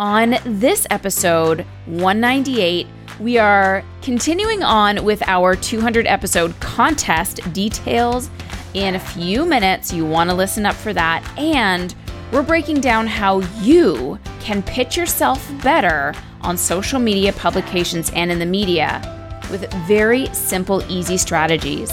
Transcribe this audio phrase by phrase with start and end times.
[0.00, 2.86] On this episode, 198,
[3.18, 8.30] we are continuing on with our 200 episode contest details.
[8.74, 11.28] In a few minutes, you want to listen up for that.
[11.36, 11.96] And
[12.30, 18.38] we're breaking down how you can pitch yourself better on social media publications and in
[18.38, 19.02] the media
[19.50, 21.92] with very simple, easy strategies.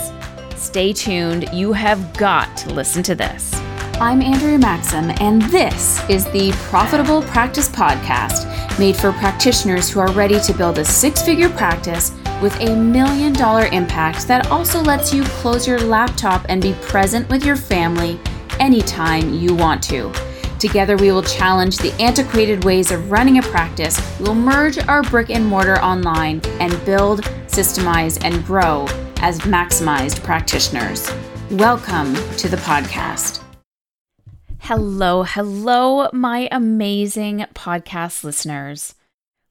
[0.56, 1.50] Stay tuned.
[1.52, 3.65] You have got to listen to this.
[4.02, 10.12] I'm Andrea Maxim, and this is the Profitable Practice Podcast, made for practitioners who are
[10.12, 15.14] ready to build a six figure practice with a million dollar impact that also lets
[15.14, 18.20] you close your laptop and be present with your family
[18.60, 20.12] anytime you want to.
[20.60, 23.98] Together, we will challenge the antiquated ways of running a practice.
[24.20, 28.88] We will merge our brick and mortar online and build, systemize, and grow
[29.22, 31.10] as maximized practitioners.
[31.50, 33.45] Welcome to the podcast.
[34.68, 38.96] Hello, hello, my amazing podcast listeners.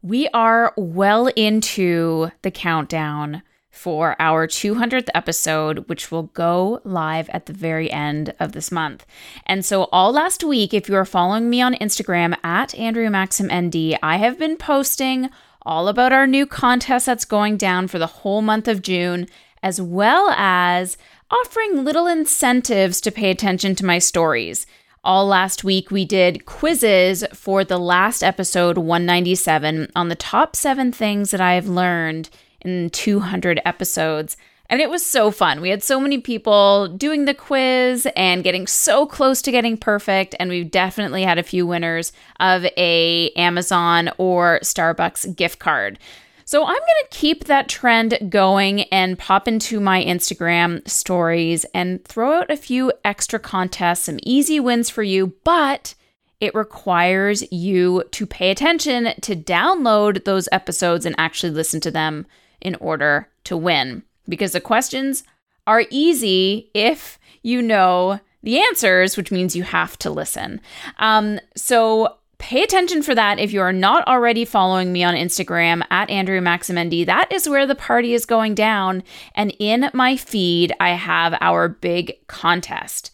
[0.03, 7.47] We are well into the countdown for our 200th episode, which will go live at
[7.47, 9.07] the very end of this month.
[9.47, 13.47] And so, all last week, if you are following me on Instagram at Andrea Maxim
[13.47, 15.31] ND, I have been posting
[15.63, 19.29] all about our new contest that's going down for the whole month of June,
[19.63, 20.97] as well as
[21.31, 24.67] offering little incentives to pay attention to my stories.
[25.05, 30.93] All last week, we did quizzes for the last episode 197 on the top seven
[30.93, 32.31] things that I have learned
[32.63, 34.39] in 200 episodes.
[34.71, 35.61] And it was so fun.
[35.61, 40.35] We had so many people doing the quiz and getting so close to getting perfect.
[40.41, 45.99] And we definitely had a few winners of a Amazon or Starbucks gift card.
[46.45, 52.05] So I'm going to keep that trend going and pop into my Instagram stories and
[52.05, 55.95] throw out a few extra contests, some easy wins for you, but
[56.41, 62.27] it requires you to pay attention to download those episodes and actually listen to them
[62.61, 64.03] in order to win.
[64.29, 65.25] Because the questions
[65.67, 70.61] are easy if you know the answers, which means you have to listen.
[70.99, 75.83] Um, so pay attention for that if you are not already following me on Instagram
[75.91, 77.07] at Andrea Maxim ND.
[77.07, 79.03] That is where the party is going down.
[79.35, 83.13] And in my feed, I have our big contest.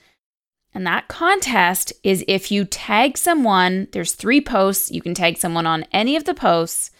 [0.74, 4.91] And that contest is if you tag someone, there's three posts.
[4.91, 6.91] You can tag someone on any of the posts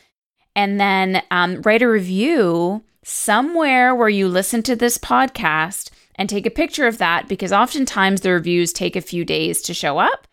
[0.54, 6.47] and then um, write a review somewhere where you listen to this podcast and take
[6.47, 10.28] a picture of that because oftentimes the reviews take a few days to show up.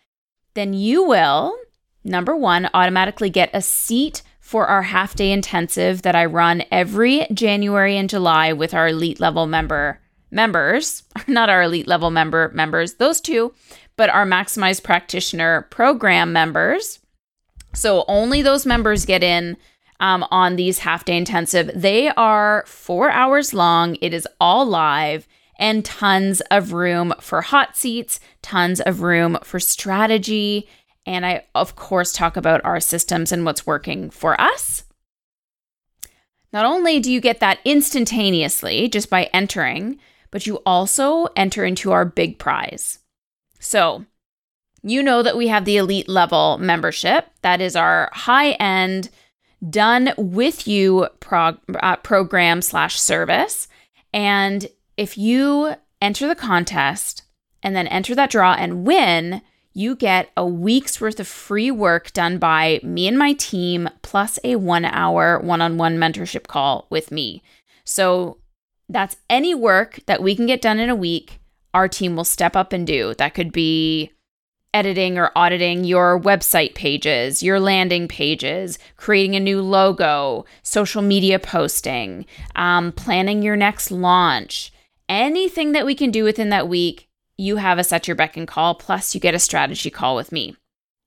[0.54, 1.56] Then you will
[2.08, 7.28] number one, automatically get a seat for our half day intensive that I run every
[7.34, 10.00] January and July with our elite level member
[10.32, 13.54] members, not our elite level member members, those two,
[13.98, 17.00] but our maximized practitioner program members.
[17.74, 19.58] So only those members get in
[20.00, 21.70] um, on these half day intensive.
[21.76, 23.98] They are four hours long.
[24.02, 25.28] It is all live
[25.60, 30.70] and tons of room for hot seats, tons of room for strategy
[31.08, 34.84] and I, of course, talk about our systems and what's working for us.
[36.52, 40.00] Not only do you get that instantaneously just by entering,
[40.32, 43.00] but you also enter into our big prize.
[43.60, 44.06] So,
[44.84, 47.30] you know that we have the elite level membership.
[47.42, 49.10] That is our high end,
[49.68, 53.68] done with you prog- uh, program slash service.
[54.14, 54.68] And
[54.98, 57.24] if you enter the contest
[57.64, 59.42] and then enter that draw and win,
[59.78, 64.40] you get a week's worth of free work done by me and my team, plus
[64.44, 67.44] a one hour one on one mentorship call with me.
[67.84, 68.40] So
[68.90, 71.40] that's any work that we can get done in a week,
[71.76, 73.14] our team will step up and do.
[73.20, 74.14] That could be
[74.74, 81.38] editing or auditing your website pages, your landing pages, creating a new logo, social media
[81.38, 84.74] posting, um, planning your next launch.
[85.08, 88.48] Anything that we can do within that week, you have us at your beck and
[88.48, 90.56] call, plus you get a strategy call with me.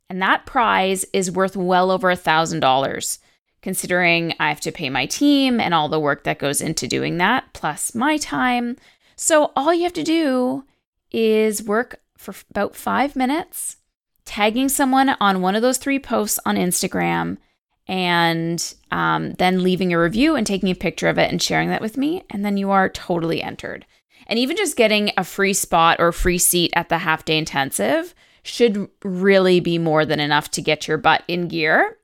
[0.08, 3.18] And that prize is worth well over a $1,000,
[3.62, 7.18] considering I have to pay my team and all the work that goes into doing
[7.18, 8.76] that, plus my time.
[9.16, 10.64] So all you have to do
[11.12, 13.76] is work for about five minutes,
[14.24, 17.38] tagging someone on one of those three posts on Instagram,
[17.86, 21.80] and um, then leaving a review and taking a picture of it and sharing that
[21.80, 22.22] with me.
[22.30, 23.84] And then you are totally entered.
[24.26, 28.14] And even just getting a free spot or free seat at the half day intensive
[28.42, 31.98] should really be more than enough to get your butt in gear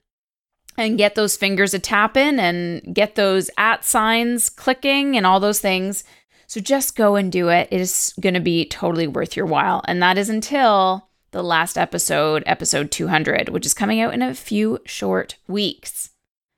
[0.76, 5.60] and get those fingers a tapping and get those at signs clicking and all those
[5.60, 6.04] things.
[6.46, 7.68] So just go and do it.
[7.70, 9.82] It is going to be totally worth your while.
[9.88, 14.34] And that is until the last episode, episode 200, which is coming out in a
[14.34, 16.10] few short weeks.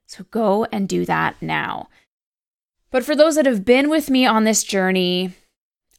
[0.06, 1.88] So go and do that now.
[2.90, 5.34] But for those that have been with me on this journey,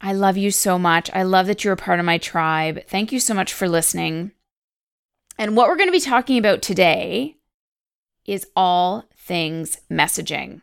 [0.02, 1.10] I love you so much.
[1.14, 2.86] I love that you're a part of my tribe.
[2.88, 4.32] Thank you so much for listening.
[5.38, 7.38] And what we're going to be talking about today
[8.26, 10.62] is all things messaging.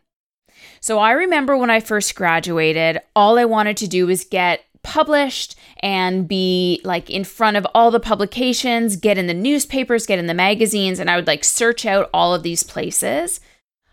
[0.80, 5.56] So I remember when I first graduated, all I wanted to do was get published
[5.80, 10.26] and be like in front of all the publications, get in the newspapers, get in
[10.26, 13.40] the magazines, and I would like search out all of these places.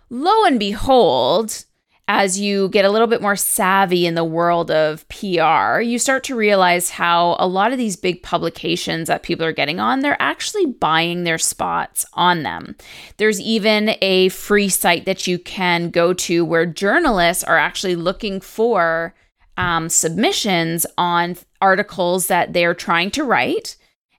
[0.10, 1.66] Lo and behold,
[2.08, 6.24] as you get a little bit more savvy in the world of PR, you start
[6.26, 10.22] to realize how a lot of these big publications that people are getting on, they're
[10.22, 12.76] actually buying their spots on them.
[13.18, 18.42] There's even a free site that you can go to where journalists are actually looking
[18.42, 19.16] for
[19.56, 23.78] um, submissions on articles that they're trying to write.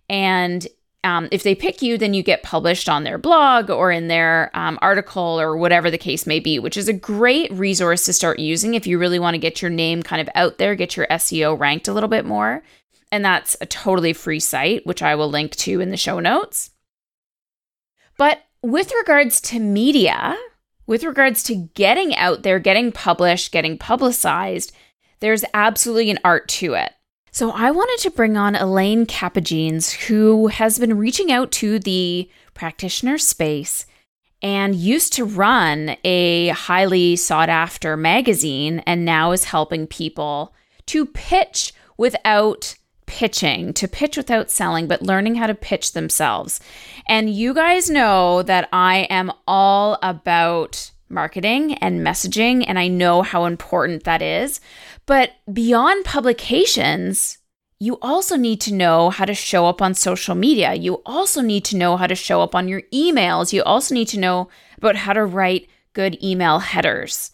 [0.09, 0.67] And
[1.05, 4.51] um, if they pick you, then you get published on their blog or in their
[4.55, 8.39] um, article or whatever the case may be, which is a great resource to start
[8.39, 11.07] using if you really want to get your name kind of out there, get your
[11.09, 12.63] SEO ranked a little bit more.
[13.13, 16.71] And that's a totally free site, which I will link to in the show notes.
[18.17, 20.37] But with regards to media,
[20.87, 24.73] with regards to getting out there, getting published, getting publicized,
[25.21, 26.93] there's absolutely an art to it.
[27.35, 32.31] So I wanted to bring on Elaine Kapogines, who has been reaching out to the
[32.55, 33.87] practitioner space
[34.41, 40.55] and used to run a highly sought after magazine and now is helping people
[40.87, 42.77] to pitch without
[43.07, 46.61] pitching, to pitch without selling, but learning how to pitch themselves.
[47.09, 53.23] And you guys know that I am all about marketing and messaging, and I know
[53.23, 54.61] how important that is.
[55.07, 57.39] But beyond publications,
[57.79, 60.75] you also need to know how to show up on social media.
[60.75, 63.53] You also need to know how to show up on your emails.
[63.53, 64.49] You also need to know
[64.79, 67.33] about how to write good email headers.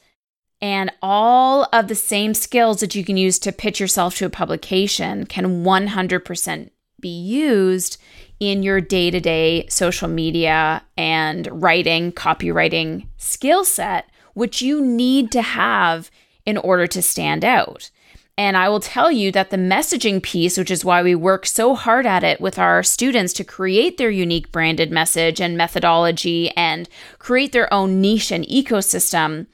[0.60, 4.30] And all of the same skills that you can use to pitch yourself to a
[4.30, 6.70] publication can 100%
[7.00, 7.96] be used
[8.40, 15.32] in your day to day social media and writing, copywriting skill set, which you need
[15.32, 16.10] to have
[16.50, 17.90] in order to stand out.
[18.36, 21.74] And I will tell you that the messaging piece, which is why we work so
[21.74, 26.88] hard at it with our students to create their unique branded message and methodology and
[27.18, 29.46] create their own niche and ecosystem,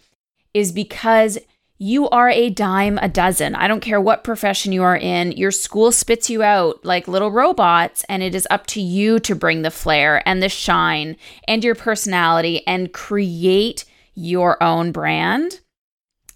[0.55, 1.37] is because
[1.79, 3.55] you are a dime a dozen.
[3.55, 7.31] I don't care what profession you are in, your school spits you out like little
[7.31, 11.17] robots, and it is up to you to bring the flair and the shine
[11.49, 13.85] and your personality and create
[14.15, 15.61] your own brand.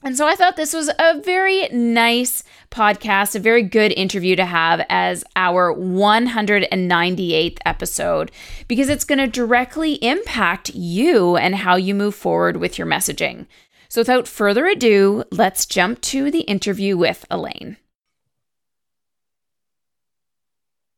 [0.02, 4.47] And so I thought this was a very nice podcast, a very good interview to
[4.47, 8.31] have as our 198th episode
[8.67, 13.47] because it's going to directly impact you and how you move forward with your messaging.
[13.91, 17.76] So without further ado, let's jump to the interview with Elaine.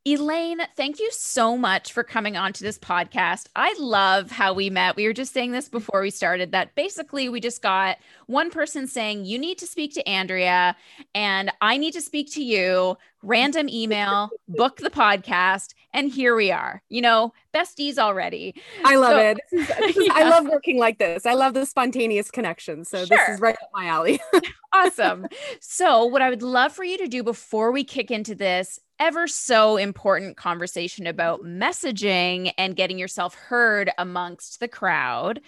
[0.04, 3.46] Elaine, thank you so much for coming on to this podcast.
[3.54, 4.96] I love how we met.
[4.96, 8.88] We were just saying this before we started that basically we just got one person
[8.88, 10.75] saying, You need to speak to Andrea,
[11.14, 12.96] and I need to speak to you.
[13.22, 16.83] Random email, book the podcast, and here we are.
[16.89, 18.55] You know, besties already.
[18.85, 19.39] I love so, it.
[19.50, 20.12] This is, this is, yeah.
[20.15, 21.27] I love working like this.
[21.27, 22.84] I love the spontaneous connection.
[22.84, 23.17] So sure.
[23.17, 24.20] this is right up my alley.
[24.72, 25.27] awesome.
[25.61, 29.27] So, what I would love for you to do before we kick into this ever
[29.27, 35.41] so important conversation about messaging and getting yourself heard amongst the crowd.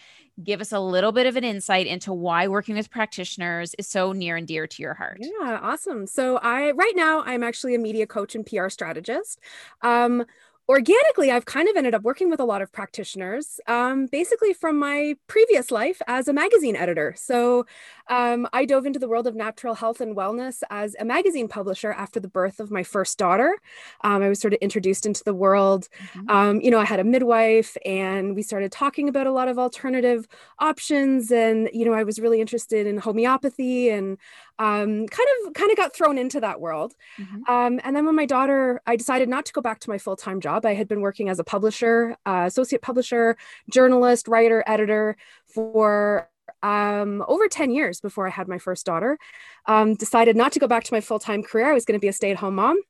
[0.43, 4.13] Give us a little bit of an insight into why working with practitioners is so
[4.13, 5.19] near and dear to your heart.
[5.21, 6.07] Yeah, awesome.
[6.09, 9.39] So I right now I'm actually a media coach and PR strategist.
[9.83, 10.25] Um,
[10.69, 14.77] organically, I've kind of ended up working with a lot of practitioners, um, basically from
[14.79, 17.15] my previous life as a magazine editor.
[17.17, 17.67] So
[18.09, 21.93] um, I dove into the world of natural health and wellness as a magazine publisher
[21.93, 23.57] after the birth of my first daughter.
[24.03, 25.89] Um, I was sort of introduced into the world.
[26.13, 26.31] Mm-hmm.
[26.31, 29.59] Um, you know, I had a midwife and we started talking about a lot of
[29.59, 31.31] alternative options.
[31.31, 34.19] And, you know, I was really interested in homeopathy and
[34.59, 36.95] um, kind of kind of got thrown into that world.
[37.19, 37.53] Mm-hmm.
[37.53, 40.17] Um, and then when my daughter, I decided not to go back to my full
[40.17, 40.65] time job.
[40.65, 43.37] I had been working as a publisher, uh, associate publisher,
[43.71, 46.29] journalist, writer, editor for
[46.63, 49.19] um, over 10 years before I had my first daughter.
[49.67, 51.71] Um, decided not to go back to my full time career.
[51.71, 52.81] I was going to be a stay at home mom.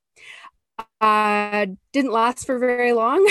[1.00, 3.26] Uh, didn't last for very long.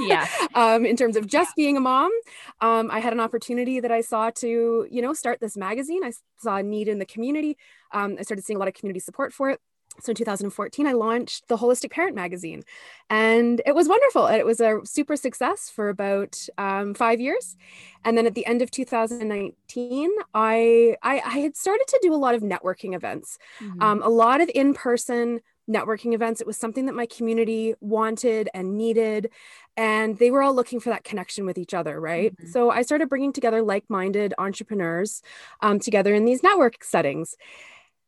[0.00, 0.26] yeah.
[0.54, 2.12] Um, in terms of just being a mom,
[2.60, 6.04] um, I had an opportunity that I saw to, you know, start this magazine.
[6.04, 7.56] I saw a need in the community.
[7.92, 9.60] Um, I started seeing a lot of community support for it.
[10.00, 12.62] So in 2014 i launched the holistic parent magazine
[13.10, 14.26] and it was wonderful.
[14.26, 17.56] It was a super success for about um, five years.
[18.04, 22.16] And then at the end of 2019 i i, I had started to do a
[22.16, 23.82] lot of networking events mm-hmm.
[23.82, 26.42] um, a lot of in-person networking events.
[26.42, 29.30] It was something that my community wanted and needed
[29.78, 32.32] and they were all looking for that connection with each other right?
[32.36, 32.50] Mm-hmm.
[32.50, 35.22] so i started bringing together like-minded entrepreneurs
[35.60, 37.36] um, together in these network settings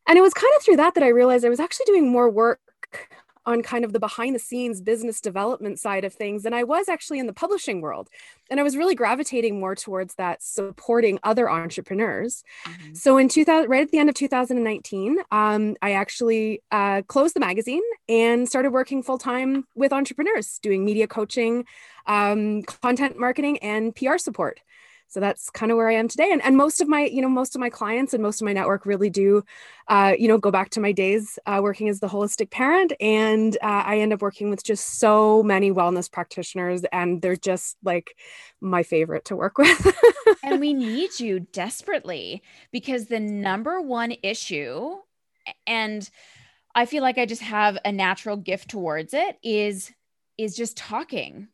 [0.07, 2.31] and it was kind of through that that I realized I was actually doing more
[2.31, 2.61] work
[3.47, 6.89] on kind of the behind the scenes business development side of things than I was
[6.89, 8.09] actually in the publishing world.
[8.51, 12.43] And I was really gravitating more towards that supporting other entrepreneurs.
[12.65, 12.95] Mm-hmm.
[12.95, 17.41] So in 2000, right at the end of 2019, um, I actually uh, closed the
[17.41, 21.65] magazine and started working full time with entrepreneurs, doing media coaching,
[22.07, 24.61] um, content marketing, and PR support
[25.09, 26.31] so that's kind of where i am today.
[26.33, 28.53] And, and most of my you know most of my clients and most of my
[28.53, 29.43] network really do
[29.89, 32.93] uh, you know go back to my days uh, working as the holistic parent.
[33.01, 37.77] And uh, i end up working with just so many wellness practitioners and they're just
[37.85, 38.17] like
[38.61, 39.97] my favorite to work with.
[40.43, 44.97] And we need you desperately because the number one issue
[45.67, 46.09] and
[46.75, 49.93] i feel like i just have a natural gift towards it is
[50.39, 51.49] is just talking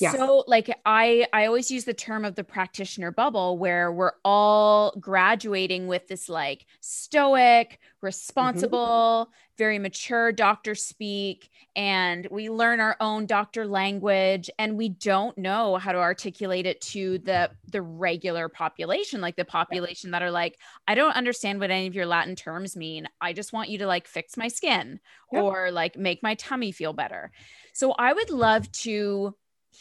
[0.00, 0.12] yeah.
[0.12, 4.92] so like i i always use the term of the practitioner bubble where we're all
[4.98, 8.06] graduating with this like stoic mm-hmm.
[8.06, 9.32] responsible mm-hmm.
[9.58, 15.76] very mature doctor speak and we learn our own doctor language and we don't know
[15.76, 20.18] how to articulate it to the the regular population like the population yeah.
[20.18, 23.52] that are like i don't understand what any of your latin terms mean i just
[23.52, 24.98] want you to like fix my skin
[25.32, 25.40] yeah.
[25.40, 27.30] or like make my tummy feel better
[27.72, 29.34] so i would love to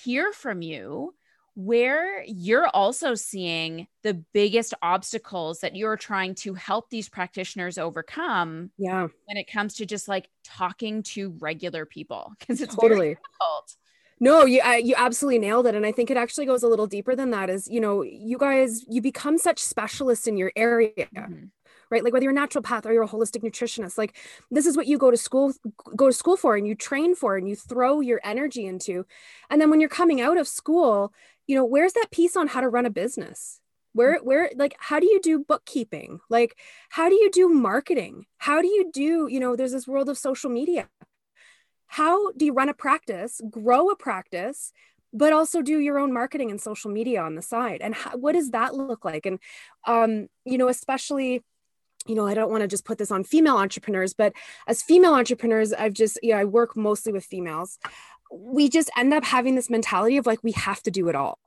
[0.03, 1.13] hear from you
[1.55, 8.69] where you're also seeing the biggest obstacles that you're trying to help these practitioners overcome
[8.77, 9.07] yeah.
[9.25, 13.09] when it comes to just like talking to regular people because it's totally.
[13.09, 13.75] difficult.
[14.19, 16.87] No, you I, you absolutely nailed it, and I think it actually goes a little
[16.87, 17.49] deeper than that.
[17.49, 21.45] Is you know, you guys you become such specialists in your area, mm-hmm
[21.89, 22.03] right?
[22.03, 24.17] Like whether you're a naturopath or you're a holistic nutritionist like
[24.51, 25.53] this is what you go to school
[25.95, 29.05] go to school for and you train for and you throw your energy into.
[29.49, 31.13] And then when you're coming out of school
[31.47, 33.59] you know where's that piece on how to run a business?
[33.93, 36.19] Where where like how do you do bookkeeping?
[36.29, 36.57] Like
[36.89, 38.25] how do you do marketing?
[38.37, 40.89] How do you do you know there's this world of social media.
[41.87, 44.71] How do you run a practice grow a practice
[45.13, 47.79] but also do your own marketing and social media on the side?
[47.81, 49.25] And how, what does that look like?
[49.25, 49.39] And
[49.87, 51.43] um you know especially
[52.05, 54.33] you know, I don't want to just put this on female entrepreneurs, but
[54.67, 57.79] as female entrepreneurs, I've just, you know, I work mostly with females.
[58.31, 61.39] We just end up having this mentality of like, we have to do it all.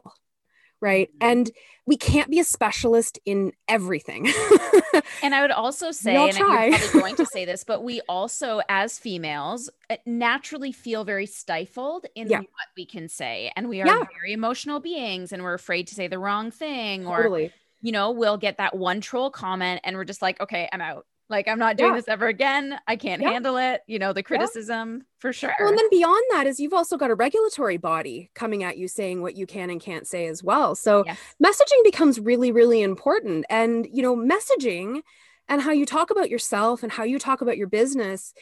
[0.81, 1.09] Right.
[1.09, 1.29] Mm-hmm.
[1.29, 1.51] And
[1.87, 4.27] we can't be a specialist in everything.
[5.23, 8.61] and I would also say, and you're probably going to say this, but we also,
[8.69, 12.39] as females, uh, naturally feel very stifled in yeah.
[12.39, 13.51] what we can say.
[13.57, 14.05] And we are yeah.
[14.21, 17.17] very emotional beings and we're afraid to say the wrong thing or.
[17.17, 17.53] totally.
[17.81, 21.07] You know, we'll get that one troll comment and we're just like, okay, I'm out.
[21.31, 21.97] Like, I'm not doing yeah.
[21.97, 22.79] this ever again.
[22.87, 23.33] I can't yeah.
[23.33, 23.83] handle it.
[23.87, 25.03] You know, the criticism yeah.
[25.19, 25.55] for sure.
[25.59, 28.89] Well, and then beyond that is you've also got a regulatory body coming at you
[28.89, 30.75] saying what you can and can't say as well.
[30.75, 31.19] So yes.
[31.43, 33.45] messaging becomes really, really important.
[33.51, 35.03] And, you know, messaging
[35.49, 38.33] and how you talk about yourself and how you talk about your business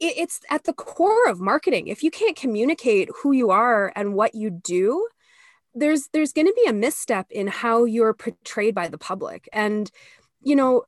[0.00, 1.88] it's at the core of marketing.
[1.88, 5.08] If you can't communicate who you are and what you do,
[5.78, 9.48] there's there's going to be a misstep in how you're portrayed by the public.
[9.52, 9.90] And
[10.42, 10.84] you know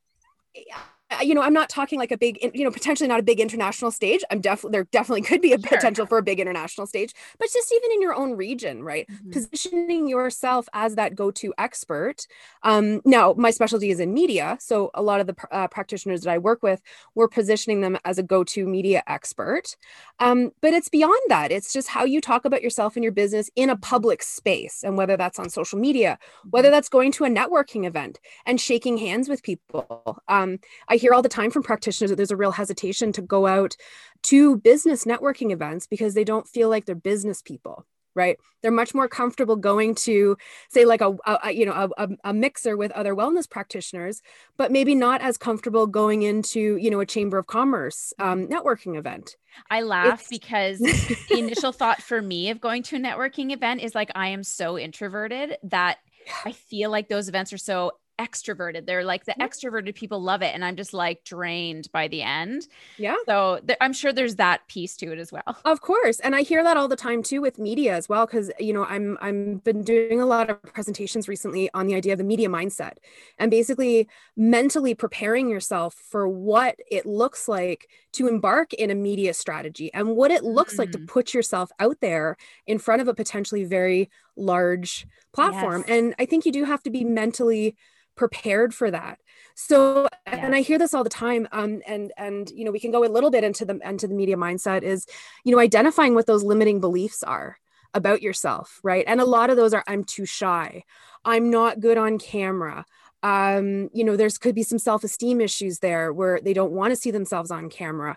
[1.23, 3.90] you know, I'm not talking like a big, you know, potentially not a big international
[3.90, 4.23] stage.
[4.31, 5.69] I'm definitely, there definitely could be a sure.
[5.69, 9.07] potential for a big international stage, but just even in your own region, right?
[9.09, 9.31] Mm-hmm.
[9.31, 12.26] Positioning yourself as that go to expert.
[12.62, 14.57] Um, now, my specialty is in media.
[14.61, 16.81] So a lot of the uh, practitioners that I work with,
[17.14, 19.76] we're positioning them as a go to media expert.
[20.21, 21.50] Um, but it's beyond that.
[21.50, 24.85] It's just how you talk about yourself and your business in a public space.
[24.85, 26.19] And whether that's on social media,
[26.50, 26.75] whether mm-hmm.
[26.75, 30.23] that's going to a networking event and shaking hands with people.
[30.29, 33.47] Um, I hear all the time from practitioners that there's a real hesitation to go
[33.47, 33.76] out
[34.25, 38.38] to business networking events because they don't feel like they're business people right?
[38.62, 40.37] They're much more comfortable going to
[40.69, 44.21] say like a, a you know a, a, mixer with other wellness practitioners
[44.57, 48.99] but maybe not as comfortable going into you know a chamber of commerce um, networking
[48.99, 49.37] event.
[49.71, 50.28] I laugh it's...
[50.28, 54.28] because the initial thought for me of going to a networking event is like i
[54.28, 55.99] am so introverted that
[56.45, 58.85] i feel like those events are so extroverted.
[58.85, 60.55] They're like the extroverted people love it.
[60.55, 62.69] And I'm just like drained by the end.
[62.99, 63.17] Yeah.
[63.27, 65.57] So th- I'm sure there's that piece to it as well.
[65.65, 66.21] Of course.
[66.21, 68.27] And I hear that all the time too with media as well.
[68.27, 72.12] Cause you know, I'm I'm been doing a lot of presentations recently on the idea
[72.12, 72.99] of the media mindset
[73.39, 79.33] and basically mentally preparing yourself for what it looks like to embark in a media
[79.33, 80.79] strategy and what it looks mm.
[80.81, 81.07] like to mm.
[81.07, 82.37] put yourself out there
[82.67, 84.11] in front of a potentially very
[84.41, 85.85] large platform.
[85.87, 85.99] Yes.
[85.99, 87.77] And I think you do have to be mentally
[88.17, 89.19] prepared for that.
[89.55, 92.91] So and i hear this all the time um and and you know we can
[92.91, 95.07] go a little bit into the into the media mindset is
[95.45, 97.59] you know identifying what those limiting beliefs are
[97.93, 99.05] about yourself right?
[99.07, 100.85] And a lot of those are i'm too shy.
[101.25, 102.87] I'm not good on camera
[103.23, 106.97] um, you know, there's could be some self-esteem issues there where they don't want to
[106.97, 108.17] see themselves on camera.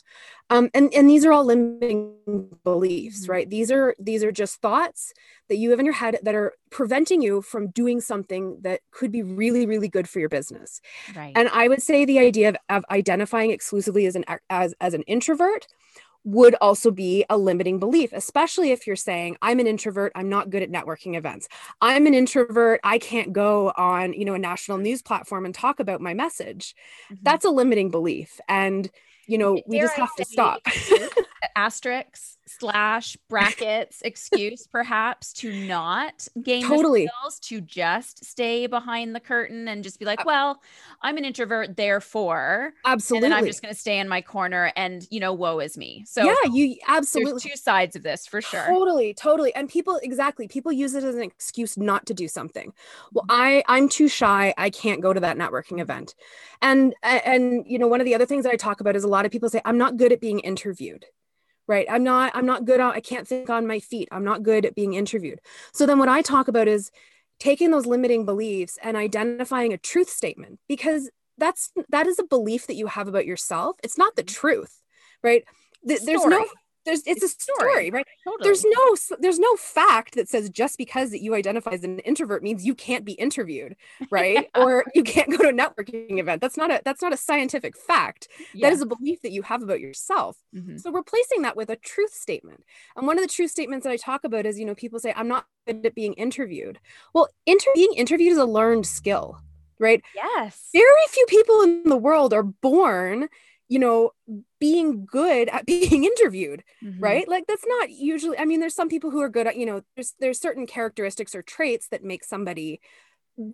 [0.49, 2.15] Um, and, and these are all limiting
[2.63, 3.31] beliefs, mm-hmm.
[3.31, 3.49] right?
[3.49, 5.13] These are these are just thoughts
[5.49, 9.11] that you have in your head that are preventing you from doing something that could
[9.11, 10.79] be really, really good for your business.
[11.15, 11.33] Right.
[11.35, 15.03] And I would say the idea of, of identifying exclusively as an as, as an
[15.03, 15.67] introvert
[16.25, 20.49] would also be a limiting belief, especially if you're saying, I'm an introvert, I'm not
[20.49, 21.49] good at networking events.
[21.81, 25.79] I'm an introvert, I can't go on, you know, a national news platform and talk
[25.79, 26.75] about my message.
[27.11, 27.23] Mm-hmm.
[27.23, 28.39] That's a limiting belief.
[28.47, 28.89] And,
[29.27, 30.61] you know, we just have to stop.
[31.55, 37.07] Asterisks slash brackets excuse perhaps to not gain totally.
[37.07, 40.61] skills to just stay behind the curtain and just be like uh, well
[41.01, 45.07] i'm an introvert therefore absolutely and i'm just going to stay in my corner and
[45.09, 46.03] you know woe is me.
[46.07, 48.65] So yeah you absolutely two sides of this for sure.
[48.67, 52.73] Totally totally and people exactly people use it as an excuse not to do something.
[53.11, 53.41] Well mm-hmm.
[53.41, 56.15] i i'm too shy i can't go to that networking event.
[56.61, 59.07] And and you know one of the other things that i talk about is a
[59.07, 61.05] lot of people say i'm not good at being interviewed
[61.67, 61.87] right?
[61.89, 64.07] I'm not i'm not good on i can't think on my feet.
[64.11, 65.39] I'm not good at being interviewed.
[65.73, 66.91] So then what i talk about is
[67.39, 72.67] taking those limiting beliefs and identifying a truth statement because that's that is a belief
[72.67, 73.77] that you have about yourself.
[73.83, 74.39] It's not the mm-hmm.
[74.39, 74.79] truth
[75.23, 75.43] right?
[75.83, 76.45] There's no
[76.85, 78.47] there's it's, it's a story, story right totally.
[78.47, 82.43] there's no there's no fact that says just because that you identify as an introvert
[82.43, 83.75] means you can't be interviewed
[84.09, 84.61] right yeah.
[84.61, 87.77] or you can't go to a networking event that's not a that's not a scientific
[87.77, 88.67] fact yeah.
[88.67, 90.77] that is a belief that you have about yourself mm-hmm.
[90.77, 92.63] so replacing that with a truth statement
[92.95, 95.13] and one of the truth statements that i talk about is you know people say
[95.15, 96.79] i'm not good at being interviewed
[97.13, 99.39] well inter- being interviewed is a learned skill
[99.79, 103.27] right yes very few people in the world are born
[103.69, 104.11] you know
[104.63, 107.03] being good at being interviewed mm-hmm.
[107.03, 109.65] right like that's not usually i mean there's some people who are good at you
[109.65, 112.79] know there's there's certain characteristics or traits that make somebody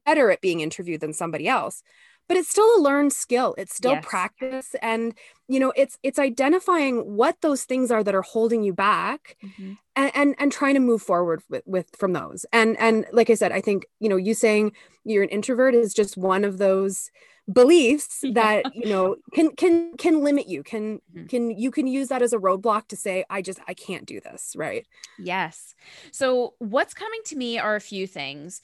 [0.05, 1.81] better at being interviewed than somebody else
[2.27, 4.05] but it's still a learned skill it's still yes.
[4.05, 5.15] practice and
[5.47, 9.73] you know it's it's identifying what those things are that are holding you back mm-hmm.
[9.95, 13.33] and, and and trying to move forward with, with from those and and like i
[13.33, 14.71] said i think you know you saying
[15.05, 17.09] you're an introvert is just one of those
[17.51, 21.25] beliefs that you know can can can limit you can mm-hmm.
[21.25, 24.19] can you can use that as a roadblock to say i just i can't do
[24.19, 24.85] this right?
[25.17, 25.75] Yes.
[26.11, 28.61] So what's coming to me are a few things.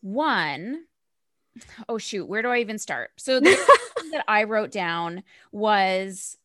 [0.00, 0.84] One
[1.88, 3.10] oh shoot where do i even start?
[3.16, 3.56] So the
[4.12, 5.22] that i wrote down
[5.52, 6.36] was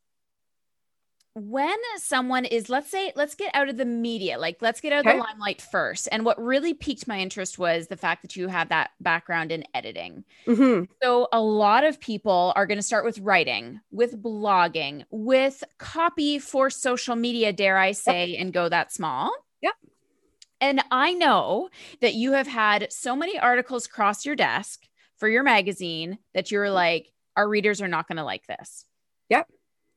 [1.33, 5.05] when someone is let's say let's get out of the media like let's get out
[5.05, 5.11] okay.
[5.11, 8.49] of the limelight first and what really piqued my interest was the fact that you
[8.49, 10.83] have that background in editing mm-hmm.
[11.01, 16.37] so a lot of people are going to start with writing with blogging with copy
[16.37, 18.41] for social media dare i say yep.
[18.41, 19.75] and go that small yep
[20.59, 21.69] and i know
[22.01, 24.81] that you have had so many articles cross your desk
[25.15, 28.85] for your magazine that you're like our readers are not going to like this
[29.29, 29.47] yep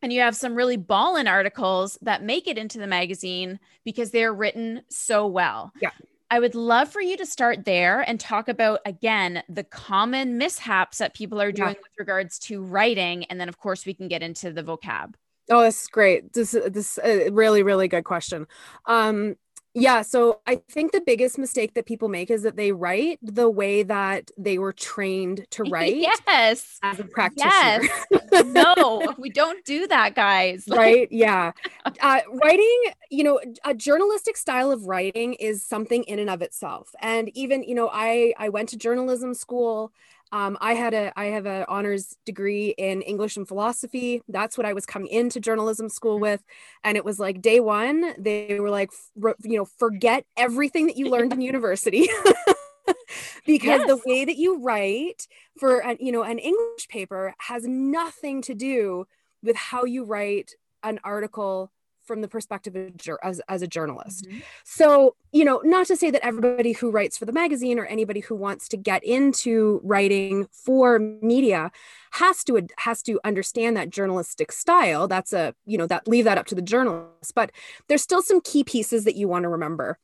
[0.04, 4.34] and you have some really ballin articles that make it into the magazine because they're
[4.34, 5.72] written so well.
[5.80, 5.92] Yeah.
[6.30, 10.98] I would love for you to start there and talk about again the common mishaps
[10.98, 11.80] that people are doing yeah.
[11.82, 15.14] with regards to writing, and then of course we can get into the vocab.
[15.50, 16.34] Oh, that's great.
[16.34, 18.46] This this uh, really really good question.
[18.84, 19.36] Um,
[19.74, 23.50] yeah, so I think the biggest mistake that people make is that they write the
[23.50, 25.96] way that they were trained to write.
[25.96, 26.78] yes.
[26.82, 27.88] As a practitioner.
[28.10, 28.44] Yes.
[28.46, 30.64] no, we don't do that, guys.
[30.68, 31.08] right?
[31.10, 31.52] Yeah.
[32.00, 36.90] Uh, writing, you know, a journalistic style of writing is something in and of itself.
[37.00, 39.92] And even, you know, I I went to journalism school.
[40.34, 44.20] Um, I had a I have an honors degree in English and philosophy.
[44.28, 46.42] That's what I was coming into journalism school with,
[46.82, 48.14] and it was like day one.
[48.18, 52.08] They were like, you know, forget everything that you learned in university.
[53.46, 53.86] because yes.
[53.86, 58.54] the way that you write for an, you know an english paper has nothing to
[58.54, 59.06] do
[59.42, 60.50] with how you write
[60.82, 61.70] an article
[62.04, 64.26] from the perspective of as, as a journalist.
[64.26, 64.38] Mm-hmm.
[64.64, 68.20] So, you know, not to say that everybody who writes for the magazine or anybody
[68.20, 71.70] who wants to get into writing for media
[72.12, 75.08] has to has to understand that journalistic style.
[75.08, 77.50] That's a, you know, that leave that up to the journalist, but
[77.88, 79.98] there's still some key pieces that you want to remember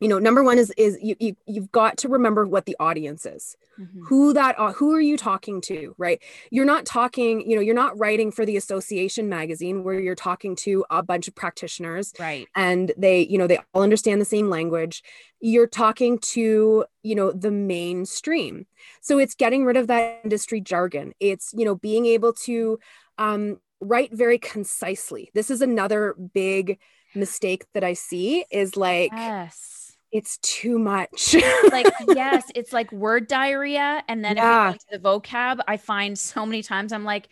[0.00, 3.26] you know number one is is you, you you've got to remember what the audience
[3.26, 3.56] is.
[3.80, 4.04] Mm-hmm.
[4.04, 6.20] who that uh, who are you talking to right?
[6.50, 10.54] You're not talking you know you're not writing for the association magazine where you're talking
[10.56, 12.46] to a bunch of practitioners right.
[12.54, 15.02] and they you know they all understand the same language.
[15.40, 18.66] You're talking to you know the mainstream.
[19.00, 21.14] So it's getting rid of that industry jargon.
[21.18, 22.78] It's you know being able to
[23.16, 25.30] um, write very concisely.
[25.32, 26.78] This is another big
[27.14, 29.79] mistake that i see is like yes
[30.12, 31.34] it's too much.
[31.70, 34.02] like, yes, it's like word diarrhea.
[34.08, 34.70] And then yeah.
[34.70, 37.28] if you go to the vocab, I find so many times I'm like,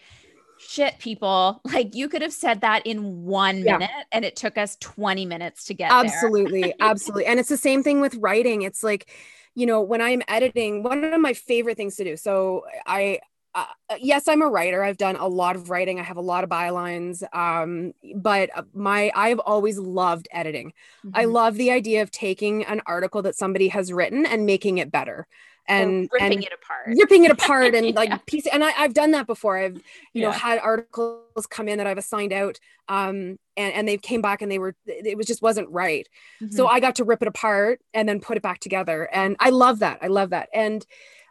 [0.59, 3.79] shit, people, like you could have said that in one yeah.
[3.79, 7.27] minute and it took us 20 minutes to get absolutely, absolutely.
[7.27, 8.63] And it's the same thing with writing.
[8.63, 9.11] It's like,
[9.55, 12.17] you know, when I'm editing, one of my favorite things to do.
[12.17, 13.21] So I
[13.55, 14.83] uh, uh, yes, I'm a writer.
[14.83, 15.99] I've done a lot of writing.
[15.99, 17.23] I have a lot of bylines.
[17.35, 20.73] Um, but my I've always loved editing.
[21.05, 21.11] Mm-hmm.
[21.15, 24.93] I love the idea of taking an article that somebody has written and making it
[24.93, 25.27] better
[25.69, 28.19] and ripping and it apart ripping it apart and like yeah.
[28.27, 29.83] piece and I, have done that before i've you
[30.15, 30.29] yeah.
[30.29, 32.59] know had articles come in that i've assigned out
[32.89, 36.09] um and and they came back and they were it was just wasn't right
[36.43, 36.55] mm-hmm.
[36.55, 39.51] so i got to rip it apart and then put it back together and i
[39.51, 40.87] love that i love that and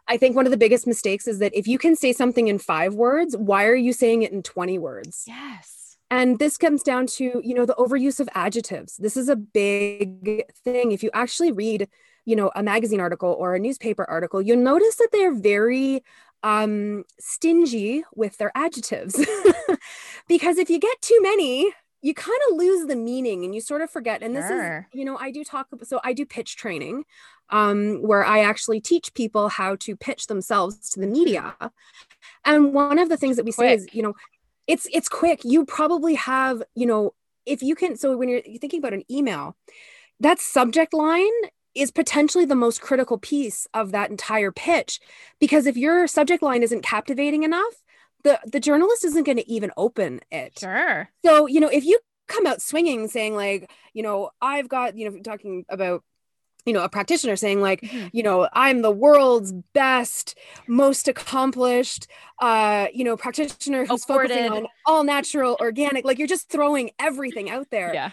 [0.08, 2.58] I think one of the biggest mistakes is that if you can say something in
[2.58, 5.24] five words, why are you saying it in 20 words?
[5.26, 5.96] Yes.
[6.10, 8.96] And this comes down to, you know, the overuse of adjectives.
[8.96, 10.92] This is a big thing.
[10.92, 11.88] If you actually read,
[12.24, 16.02] you know, a magazine article or a newspaper article, you'll notice that they're very
[16.42, 19.22] um, stingy with their adjectives.
[20.28, 23.82] because if you get too many, you kind of lose the meaning and you sort
[23.82, 24.22] of forget.
[24.22, 24.86] And this sure.
[24.90, 27.04] is, you know, I do talk, so I do pitch training
[27.50, 31.54] um, where I actually teach people how to pitch themselves to the media.
[32.44, 33.68] And one of the things that we quick.
[33.68, 34.14] say is, you know,
[34.66, 35.44] it's it's quick.
[35.44, 37.14] You probably have, you know,
[37.46, 37.96] if you can.
[37.96, 39.56] So when you're thinking about an email,
[40.20, 41.32] that subject line
[41.74, 45.00] is potentially the most critical piece of that entire pitch
[45.38, 47.82] because if your subject line isn't captivating enough
[48.24, 51.98] the the journalist isn't going to even open it sure so you know if you
[52.26, 56.02] come out swinging saying like you know i've got you know talking about
[56.68, 58.08] you know a practitioner saying like mm-hmm.
[58.12, 62.06] you know i'm the world's best most accomplished
[62.40, 64.30] uh you know practitioner who's Afforded.
[64.30, 68.10] focusing on all natural organic like you're just throwing everything out there yeah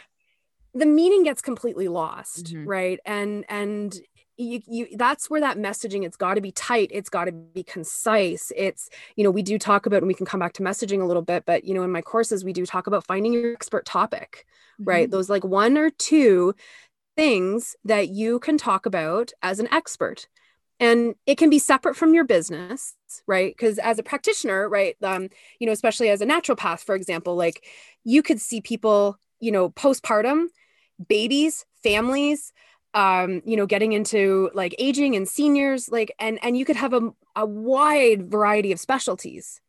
[0.74, 2.66] the meaning gets completely lost mm-hmm.
[2.66, 4.00] right and and
[4.38, 7.64] you, you that's where that messaging it's got to be tight it's got to be
[7.64, 11.02] concise it's you know we do talk about and we can come back to messaging
[11.02, 13.54] a little bit but you know in my courses we do talk about finding your
[13.54, 14.90] expert topic mm-hmm.
[14.90, 16.54] right those like one or two
[17.16, 20.28] things that you can talk about as an expert.
[20.80, 22.96] And it can be separate from your business
[23.28, 23.54] right?
[23.56, 27.66] Because as a practitioner right um you know especially as a naturopath for example like
[28.04, 30.48] you could see people you know postpartum
[31.08, 32.54] babies families
[32.94, 36.94] um you know getting into like aging and seniors like and and you could have
[36.94, 39.62] a, a wide variety of specialties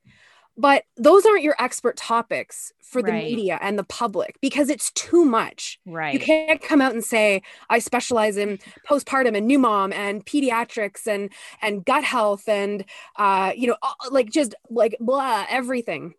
[0.56, 3.24] but those aren't your expert topics for the right.
[3.24, 5.78] media and the public because it's too much.
[5.84, 6.14] Right.
[6.14, 11.06] You can't come out and say I specialize in postpartum and new mom and pediatrics
[11.06, 12.84] and and gut health and
[13.16, 13.76] uh you know
[14.10, 16.14] like just like blah everything.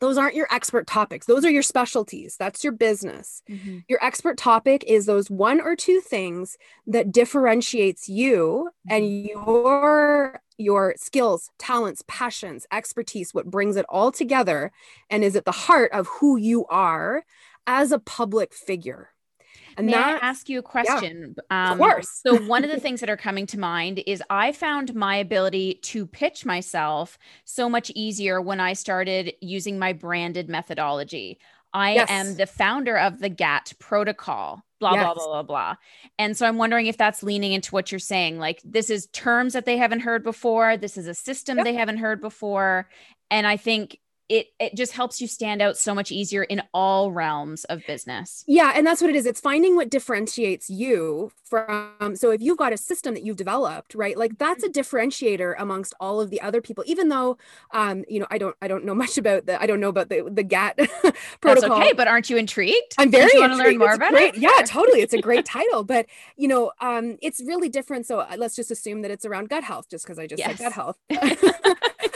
[0.00, 1.26] Those aren't your expert topics.
[1.26, 2.36] Those are your specialties.
[2.38, 3.42] That's your business.
[3.50, 3.78] Mm-hmm.
[3.88, 8.94] Your expert topic is those one or two things that differentiates you mm-hmm.
[8.94, 14.72] and your your skills, talents, passions, expertise, what brings it all together
[15.08, 17.24] and is at the heart of who you are
[17.66, 19.10] as a public figure.
[19.76, 21.36] And May I ask you a question?
[21.50, 22.20] Yeah, um, of course.
[22.26, 25.74] so one of the things that are coming to mind is I found my ability
[25.82, 31.38] to pitch myself so much easier when I started using my branded methodology.
[31.72, 32.10] I yes.
[32.10, 35.04] am the founder of the GAT protocol, blah, yes.
[35.04, 35.74] blah, blah, blah, blah.
[36.18, 38.38] And so I'm wondering if that's leaning into what you're saying.
[38.38, 41.64] Like, this is terms that they haven't heard before, this is a system yep.
[41.64, 42.88] they haven't heard before.
[43.30, 47.10] And I think it it just helps you stand out so much easier in all
[47.12, 48.44] realms of business.
[48.46, 49.24] Yeah, and that's what it is.
[49.24, 53.94] It's finding what differentiates you from so if you've got a system that you've developed,
[53.94, 54.18] right?
[54.18, 57.38] Like that's a differentiator amongst all of the other people even though
[57.72, 60.10] um you know, I don't I don't know much about the I don't know about
[60.10, 60.76] the the GAT
[61.40, 61.40] protocol.
[61.40, 62.94] That's okay, but aren't you intrigued?
[62.98, 64.40] I'm very want to learn more about great, it.
[64.40, 65.00] Yeah, totally.
[65.00, 68.70] It's a great title, but you know, um it's really different so uh, let's just
[68.70, 70.58] assume that it's around gut health just because I just yes.
[70.58, 70.98] said gut health.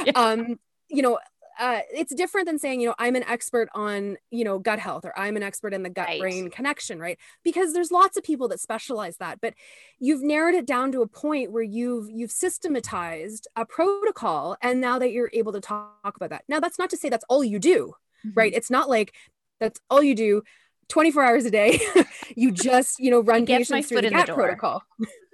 [0.05, 0.13] yeah.
[0.15, 1.19] Um you know
[1.63, 5.05] uh, it's different than saying, you know, I'm an expert on, you know, gut health
[5.05, 6.53] or I'm an expert in the gut brain right.
[6.53, 7.17] connection, right?
[7.45, 9.55] Because there's lots of people that specialize that, but
[10.01, 14.99] you've narrowed it down to a point where you've you've systematized a protocol and now
[14.99, 16.43] that you're able to talk about that.
[16.49, 17.95] Now that's not to say that's all you do,
[18.27, 18.31] mm-hmm.
[18.35, 18.53] right?
[18.53, 19.15] It's not like
[19.61, 20.43] that's all you do
[20.89, 21.81] 24 hours a day.
[22.37, 24.83] you just, you know, run patients through the protocol.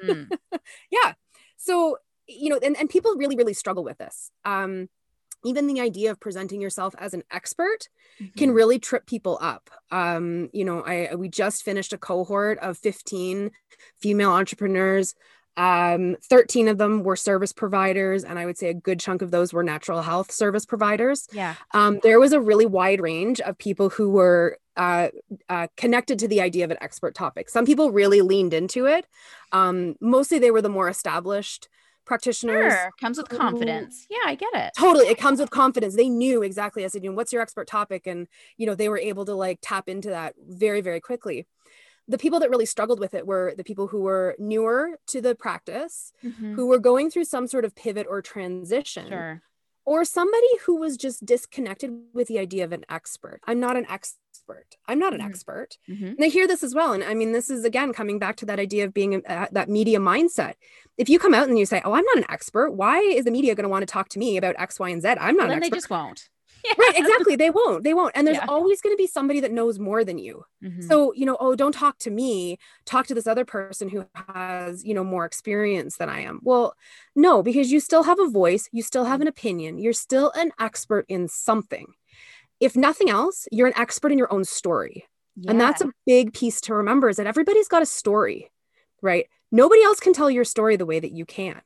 [0.04, 0.30] Mm.
[0.90, 1.14] yeah.
[1.56, 4.30] So, you know, and, and people really, really struggle with this.
[4.44, 4.90] Um,
[5.44, 7.88] even the idea of presenting yourself as an expert
[8.20, 8.36] mm-hmm.
[8.38, 9.70] can really trip people up.
[9.90, 13.50] Um, you know, I we just finished a cohort of 15
[14.00, 15.14] female entrepreneurs.
[15.56, 19.32] Um, 13 of them were service providers, and I would say a good chunk of
[19.32, 21.26] those were natural health service providers.
[21.32, 21.56] Yeah.
[21.74, 25.08] Um, there was a really wide range of people who were uh,
[25.48, 27.50] uh, connected to the idea of an expert topic.
[27.50, 29.04] Some people really leaned into it.
[29.50, 31.68] Um, mostly, they were the more established
[32.08, 32.90] practitioners sure.
[32.98, 36.82] comes with confidence yeah i get it totally it comes with confidence they knew exactly
[36.82, 39.58] as they do what's your expert topic and you know they were able to like
[39.62, 41.46] tap into that very very quickly
[42.08, 45.34] the people that really struggled with it were the people who were newer to the
[45.34, 46.54] practice mm-hmm.
[46.54, 49.42] who were going through some sort of pivot or transition sure.
[49.84, 53.86] or somebody who was just disconnected with the idea of an expert i'm not an
[53.90, 54.18] expert
[54.48, 54.76] expert.
[54.86, 55.28] I'm not an mm-hmm.
[55.28, 55.78] expert.
[55.88, 56.06] Mm-hmm.
[56.06, 56.92] And I hear this as well.
[56.92, 59.68] And I mean, this is again coming back to that idea of being uh, that
[59.68, 60.54] media mindset.
[60.96, 63.30] If you come out and you say, "Oh, I'm not an expert," why is the
[63.30, 65.08] media going to want to talk to me about X, Y, and Z?
[65.08, 65.48] I'm not.
[65.48, 66.28] Well, then they just won't.
[66.64, 66.74] Yeah.
[66.76, 67.36] Right, exactly.
[67.36, 67.84] They won't.
[67.84, 68.10] They won't.
[68.16, 68.46] And there's yeah.
[68.48, 70.44] always going to be somebody that knows more than you.
[70.62, 70.82] Mm-hmm.
[70.82, 72.58] So, you know, oh, don't talk to me.
[72.84, 76.40] Talk to this other person who has, you know, more experience than I am.
[76.42, 76.74] Well,
[77.14, 80.50] no, because you still have a voice, you still have an opinion, you're still an
[80.58, 81.94] expert in something
[82.60, 85.04] if nothing else, you're an expert in your own story.
[85.36, 85.52] Yeah.
[85.52, 88.50] And that's a big piece to remember is that everybody's got a story,
[89.02, 89.26] right?
[89.52, 91.60] Nobody else can tell your story the way that you can.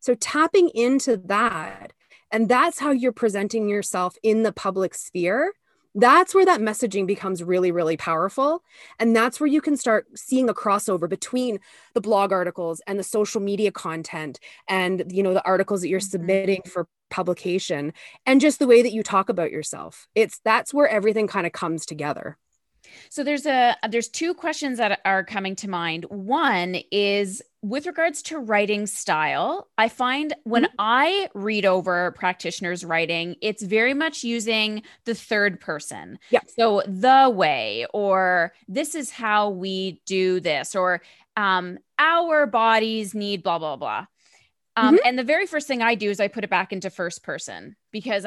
[0.00, 1.92] So tapping into that,
[2.30, 5.52] and that's how you're presenting yourself in the public sphere.
[5.94, 8.62] That's where that messaging becomes really, really powerful.
[8.98, 11.58] And that's where you can start seeing a crossover between
[11.94, 15.98] the blog articles and the social media content and, you know, the articles that you're
[16.00, 16.10] mm-hmm.
[16.10, 17.92] submitting for publication
[18.24, 20.06] and just the way that you talk about yourself.
[20.14, 22.38] It's that's where everything kind of comes together.
[23.08, 26.04] So there's a there's two questions that are coming to mind.
[26.08, 30.76] One is with regards to writing style, I find when mm-hmm.
[30.78, 36.18] I read over practitioners' writing, it's very much using the third person.
[36.30, 36.40] Yeah.
[36.56, 41.02] So the way, or this is how we do this, or
[41.36, 44.06] um, our bodies need blah blah blah.
[44.76, 45.06] Um, mm-hmm.
[45.06, 47.76] And the very first thing I do is I put it back into first person
[47.90, 48.24] because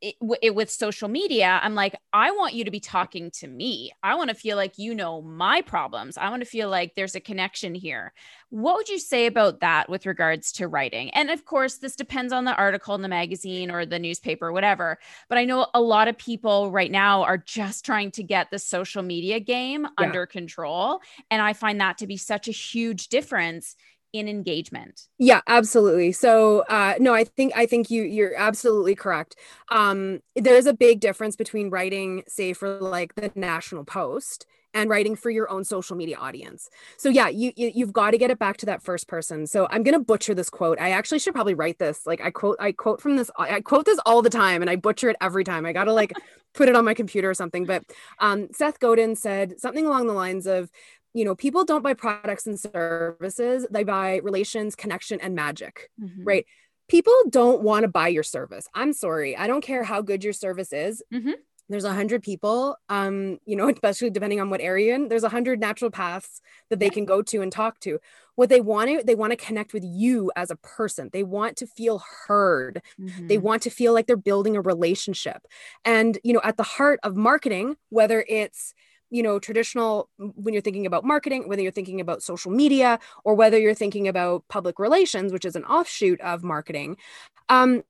[0.00, 3.92] it, it, with social media, I'm like, I want you to be talking to me.
[4.02, 6.16] I want to feel like you know my problems.
[6.16, 8.12] I want to feel like there's a connection here.
[8.50, 11.10] What would you say about that with regards to writing?
[11.10, 14.52] And of course, this depends on the article in the magazine or the newspaper, or
[14.52, 14.98] whatever.
[15.28, 18.58] But I know a lot of people right now are just trying to get the
[18.58, 20.06] social media game yeah.
[20.06, 21.00] under control.
[21.30, 23.76] And I find that to be such a huge difference
[24.12, 29.36] in engagement yeah absolutely so uh no i think i think you you're absolutely correct
[29.70, 35.16] um there's a big difference between writing say for like the national post and writing
[35.16, 36.70] for your own social media audience.
[36.96, 39.46] So yeah, you, you have got to get it back to that first person.
[39.46, 40.80] So I'm going to butcher this quote.
[40.80, 42.06] I actually should probably write this.
[42.06, 44.76] Like I quote I quote from this I quote this all the time and I
[44.76, 45.66] butcher it every time.
[45.66, 46.12] I got to like
[46.54, 47.64] put it on my computer or something.
[47.66, 47.84] But
[48.18, 50.70] um, Seth Godin said something along the lines of
[51.14, 56.24] you know, people don't buy products and services, they buy relations, connection, and magic, mm-hmm.
[56.24, 56.46] right?
[56.88, 58.66] People don't want to buy your service.
[58.74, 59.36] I'm sorry.
[59.36, 61.02] I don't care how good your service is.
[61.12, 61.32] Mm-hmm.
[61.68, 64.94] There's a hundred people, um, you know, especially depending on what area.
[64.94, 67.98] In, there's a hundred naturopaths that they can go to and talk to.
[68.34, 71.10] What they want to, they want to connect with you as a person.
[71.12, 72.82] They want to feel heard.
[72.98, 73.26] Mm-hmm.
[73.26, 75.46] They want to feel like they're building a relationship.
[75.84, 78.74] And you know, at the heart of marketing, whether it's
[79.12, 83.34] you know traditional when you're thinking about marketing whether you're thinking about social media or
[83.34, 86.96] whether you're thinking about public relations which is an offshoot of marketing
[87.48, 87.82] um,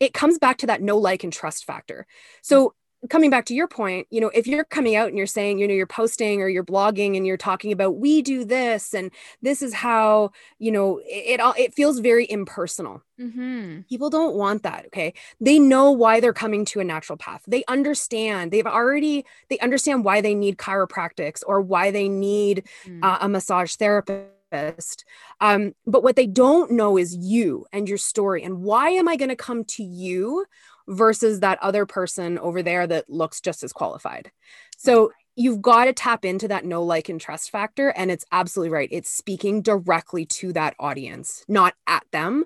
[0.00, 2.06] it comes back to that no like and trust factor.
[2.42, 2.74] So
[3.08, 5.66] coming back to your point, you know, if you're coming out and you're saying, you
[5.66, 9.10] know, you're posting or you're blogging and you're talking about we do this and
[9.40, 13.02] this is how, you know, it all it, feels very impersonal.
[13.18, 13.80] Mm-hmm.
[13.88, 14.86] People don't want that.
[14.86, 17.40] Okay, they know why they're coming to a naturopath.
[17.46, 18.50] They understand.
[18.50, 23.02] They've already they understand why they need chiropractics or why they need mm.
[23.02, 25.04] uh, a massage therapist.
[25.40, 28.42] Um, but what they don't know is you and your story.
[28.42, 30.44] And why am I going to come to you
[30.90, 34.30] versus that other person over there that looks just as qualified.
[34.76, 38.70] So you've got to tap into that no like and trust factor and it's absolutely
[38.70, 38.88] right.
[38.90, 42.44] It's speaking directly to that audience, not at them,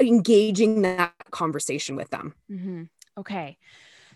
[0.00, 2.34] engaging that conversation with them.
[2.50, 2.82] Mm-hmm.
[3.18, 3.58] Okay.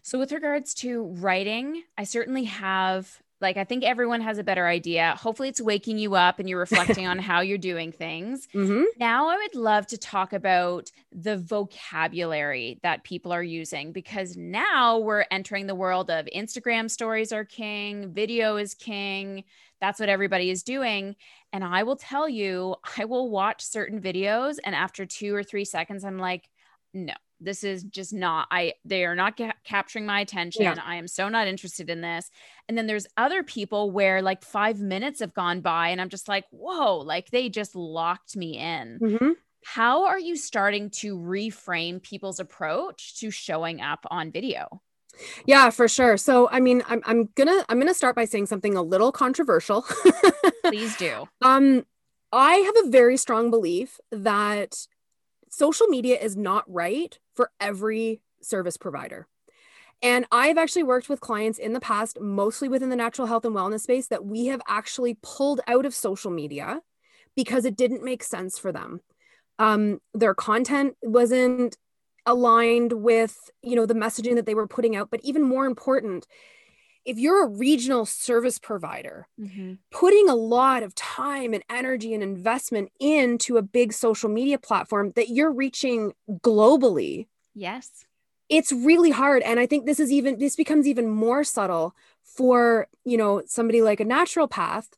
[0.03, 4.67] So, with regards to writing, I certainly have like I think everyone has a better
[4.67, 5.15] idea.
[5.19, 8.49] Hopefully it's waking you up and you're reflecting on how you're doing things.
[8.55, 8.85] Mm-hmm.
[8.99, 14.99] Now I would love to talk about the vocabulary that people are using because now
[14.99, 19.45] we're entering the world of Instagram stories are king, video is king.
[19.79, 21.15] That's what everybody is doing.
[21.53, 25.67] And I will tell you, I will watch certain videos and after 2 or 3
[25.67, 26.49] seconds I'm like,
[26.95, 27.13] no,
[27.45, 30.63] this is just not i they are not ca- capturing my attention.
[30.63, 30.77] Yeah.
[30.85, 32.31] i am so not interested in this.
[32.69, 36.29] And then there's other people where like five minutes have gone by and i'm just
[36.29, 38.99] like whoa like they just locked me in.
[39.03, 39.31] Mm-hmm.
[39.65, 44.81] how are you starting to reframe people's approach to showing up on video?
[45.47, 46.17] Yeah for sure.
[46.17, 49.85] So i mean i'm, I'm gonna i'm gonna start by saying something a little controversial.
[50.65, 51.29] Please do.
[51.43, 51.85] Um
[52.33, 54.87] i have a very strong belief that
[55.57, 59.27] social media is not right for every service provider.
[60.03, 63.55] And I've actually worked with clients in the past, mostly within the natural health and
[63.55, 66.81] wellness space, that we have actually pulled out of social media
[67.37, 69.01] because it didn't make sense for them.
[69.59, 71.77] Um, their content wasn't
[72.27, 76.27] aligned with you know the messaging that they were putting out but even more important
[77.05, 79.75] if you're a regional service provider, mm-hmm.
[79.91, 85.13] putting a lot of time and energy and investment into a big social media platform
[85.17, 87.27] that you're reaching globally.
[87.55, 88.05] Yes.
[88.49, 89.43] It's really hard.
[89.43, 93.83] And I think this is even, this becomes even more subtle for, you know, somebody
[93.83, 94.89] like a naturopath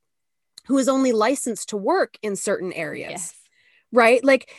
[0.67, 3.11] who is only licensed to work in certain areas.
[3.11, 3.46] Yes
[3.93, 4.53] right like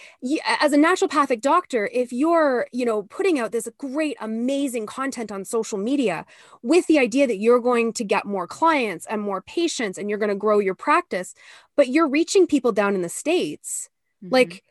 [0.61, 5.43] as a naturopathic doctor if you're you know putting out this great amazing content on
[5.43, 6.25] social media
[6.63, 10.19] with the idea that you're going to get more clients and more patients and you're
[10.19, 11.35] going to grow your practice
[11.75, 13.89] but you're reaching people down in the states
[14.23, 14.33] mm-hmm.
[14.33, 14.63] like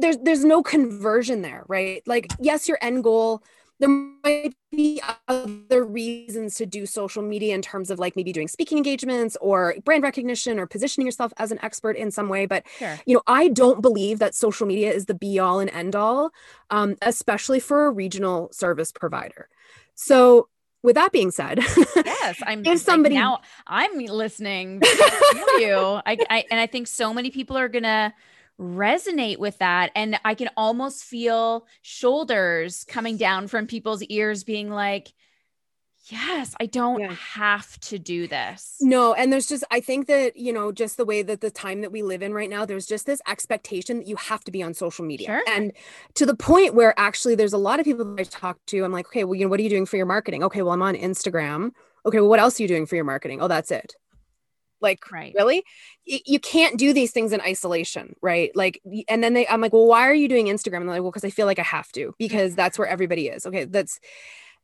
[0.00, 3.42] there's there's no conversion there right like yes your end goal
[3.82, 8.46] there might be other reasons to do social media in terms of like maybe doing
[8.46, 12.62] speaking engagements or brand recognition or positioning yourself as an expert in some way but
[12.78, 12.98] sure.
[13.06, 16.30] you know i don't believe that social media is the be all and end all
[16.70, 19.48] um, especially for a regional service provider
[19.96, 20.48] so
[20.84, 21.58] with that being said
[21.96, 26.86] yes i'm if somebody like now i'm listening to you I, I and i think
[26.86, 28.14] so many people are gonna
[28.60, 29.90] resonate with that.
[29.94, 35.12] And I can almost feel shoulders coming down from people's ears being like,
[36.06, 37.12] yes, I don't yeah.
[37.12, 38.76] have to do this.
[38.80, 39.14] No.
[39.14, 41.92] And there's just, I think that, you know, just the way that the time that
[41.92, 44.74] we live in right now, there's just this expectation that you have to be on
[44.74, 45.28] social media.
[45.28, 45.42] Sure.
[45.48, 45.72] And
[46.14, 48.92] to the point where actually there's a lot of people that I talk to, I'm
[48.92, 50.42] like, okay, well, you know, what are you doing for your marketing?
[50.42, 51.70] Okay, well, I'm on Instagram.
[52.04, 53.40] Okay, well, what else are you doing for your marketing?
[53.40, 53.94] Oh, that's it.
[54.82, 55.32] Like, right.
[55.34, 55.64] really?
[56.04, 58.50] You can't do these things in isolation, right?
[58.54, 60.80] Like, and then they, I'm like, well, why are you doing Instagram?
[60.80, 63.28] And they're like, well, because I feel like I have to, because that's where everybody
[63.28, 63.46] is.
[63.46, 64.00] Okay, that's,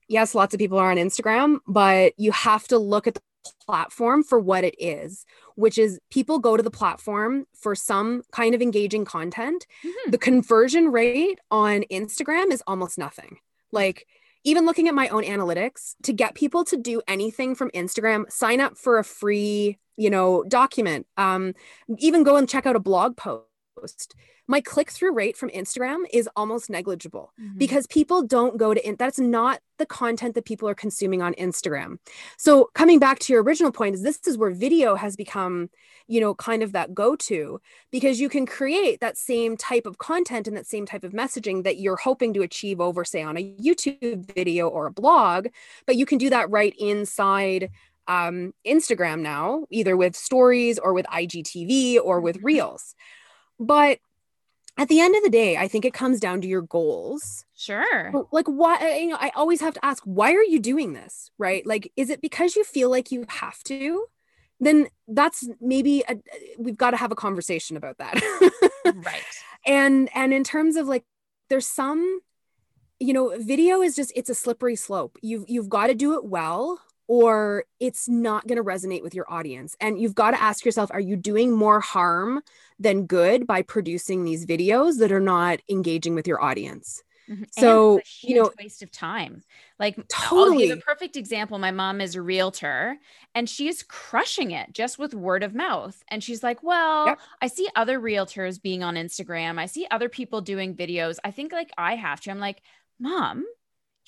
[0.08, 3.20] yes, lots of people are on Instagram, but you have to look at the
[3.64, 8.54] platform for what it is, which is people go to the platform for some kind
[8.54, 9.66] of engaging content.
[9.86, 10.10] Mm-hmm.
[10.10, 13.38] The conversion rate on Instagram is almost nothing.
[13.70, 14.06] Like,
[14.44, 18.60] even looking at my own analytics to get people to do anything from Instagram, sign
[18.60, 21.54] up for a free you know, document, um,
[21.98, 23.44] even go and check out a blog post.
[24.46, 27.58] My click through rate from Instagram is almost negligible mm-hmm.
[27.58, 31.34] because people don't go to, in- that's not the content that people are consuming on
[31.34, 31.98] Instagram.
[32.36, 35.70] So, coming back to your original point, is this is where video has become,
[36.06, 37.60] you know, kind of that go to
[37.90, 41.64] because you can create that same type of content and that same type of messaging
[41.64, 45.48] that you're hoping to achieve over, say, on a YouTube video or a blog,
[45.86, 47.70] but you can do that right inside
[48.08, 52.46] um, Instagram now, either with stories or with IGTV or with mm-hmm.
[52.46, 52.94] reels.
[53.58, 53.98] But
[54.76, 57.44] at the end of the day, I think it comes down to your goals.
[57.56, 58.12] Sure.
[58.30, 61.32] Like, why, uh, you know, I always have to ask, why are you doing this?
[61.36, 61.66] Right.
[61.66, 64.06] Like, is it because you feel like you have to?
[64.60, 66.16] Then that's maybe a,
[66.58, 68.20] we've got to have a conversation about that.
[68.84, 69.22] right.
[69.66, 71.04] And, and in terms of like,
[71.48, 72.20] there's some,
[73.00, 75.18] you know, video is just, it's a slippery slope.
[75.22, 79.30] You've, you've got to do it well or it's not going to resonate with your
[79.32, 79.74] audience.
[79.80, 82.42] And you've got to ask yourself are you doing more harm
[82.78, 87.02] than good by producing these videos that are not engaging with your audience?
[87.28, 87.44] Mm-hmm.
[87.50, 89.42] So, you know, waste of time.
[89.78, 90.64] Like, totally.
[90.64, 91.58] I'll give a perfect example.
[91.58, 92.96] My mom is a realtor
[93.34, 96.02] and she is crushing it just with word of mouth.
[96.08, 97.20] And she's like, Well, yep.
[97.42, 99.58] I see other realtors being on Instagram.
[99.58, 101.18] I see other people doing videos.
[101.22, 102.30] I think like I have to.
[102.30, 102.62] I'm like,
[102.98, 103.44] Mom,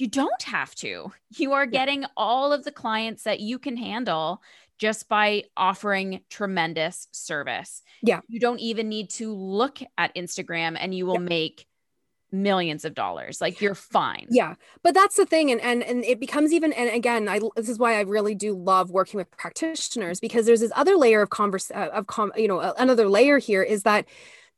[0.00, 1.12] you don't have to.
[1.36, 4.42] You are getting all of the clients that you can handle
[4.78, 7.82] just by offering tremendous service.
[8.02, 8.20] Yeah.
[8.28, 11.28] You don't even need to look at Instagram and you will yeah.
[11.28, 11.66] make
[12.32, 13.40] millions of dollars.
[13.40, 14.26] Like you're fine.
[14.30, 14.54] Yeah.
[14.82, 15.50] But that's the thing.
[15.50, 18.54] And and and it becomes even and again, I this is why I really do
[18.54, 22.48] love working with practitioners because there's this other layer of converse uh, of com, you
[22.48, 24.06] know, another layer here is that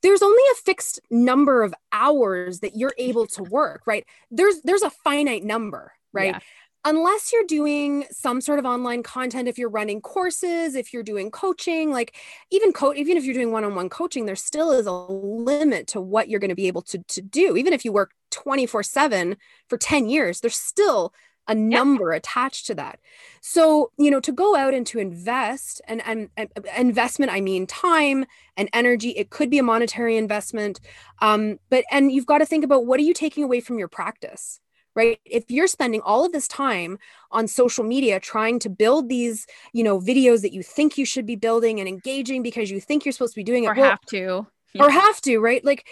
[0.03, 4.05] there's only a fixed number of hours that you're able to work, right?
[4.31, 6.35] There's there's a finite number, right?
[6.35, 6.41] Yeah
[6.85, 11.31] unless you're doing some sort of online content if you're running courses if you're doing
[11.31, 12.17] coaching like
[12.51, 16.29] even co- even if you're doing one-on-one coaching there still is a limit to what
[16.29, 19.37] you're going to be able to, to do even if you work 24 7
[19.69, 21.13] for 10 years there's still
[21.49, 23.01] a number attached to that.
[23.41, 27.67] So you know to go out and to invest and, and, and investment i mean
[27.67, 28.25] time
[28.57, 30.81] and energy it could be a monetary investment
[31.21, 33.89] um, but and you've got to think about what are you taking away from your
[33.89, 34.61] practice
[34.95, 35.19] right?
[35.25, 36.99] If you're spending all of this time
[37.31, 41.27] on social media trying to build these you know videos that you think you should
[41.27, 43.91] be building and engaging because you think you're supposed to be doing it or well,
[43.91, 44.47] have to.
[44.75, 44.85] yeah.
[44.85, 45.65] or have to right?
[45.65, 45.87] Like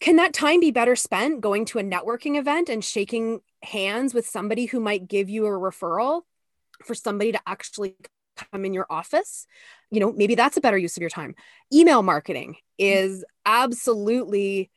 [0.00, 4.26] can that time be better spent going to a networking event and shaking hands with
[4.26, 6.22] somebody who might give you a referral
[6.84, 7.96] for somebody to actually
[8.52, 9.46] come in your office
[9.90, 11.34] you know maybe that's a better use of your time
[11.72, 14.70] email marketing is absolutely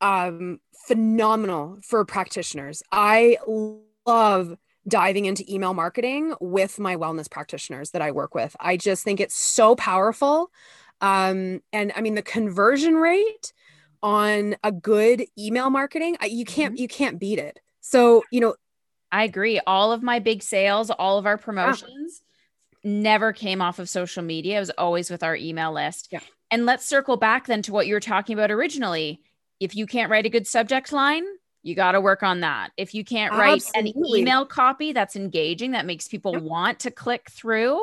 [0.00, 2.82] um, phenomenal for practitioners.
[2.92, 3.38] I
[4.06, 4.56] love
[4.88, 8.54] diving into email marketing with my wellness practitioners that I work with.
[8.60, 10.50] I just think it's so powerful.
[11.00, 13.52] Um, and I mean, the conversion rate
[14.02, 16.82] on a good email marketing, you can't, mm-hmm.
[16.82, 17.58] you can't beat it.
[17.88, 18.56] So, you know,
[19.12, 19.60] I agree.
[19.64, 22.20] All of my big sales, all of our promotions
[22.82, 22.90] yeah.
[22.90, 24.56] never came off of social media.
[24.56, 26.08] It was always with our email list.
[26.10, 26.18] Yeah.
[26.50, 29.20] And let's circle back then to what you were talking about originally
[29.60, 31.24] if you can't write a good subject line,
[31.62, 32.70] you got to work on that.
[32.76, 34.02] If you can't write Absolutely.
[34.02, 37.80] an email copy that's engaging, that makes people want to click through,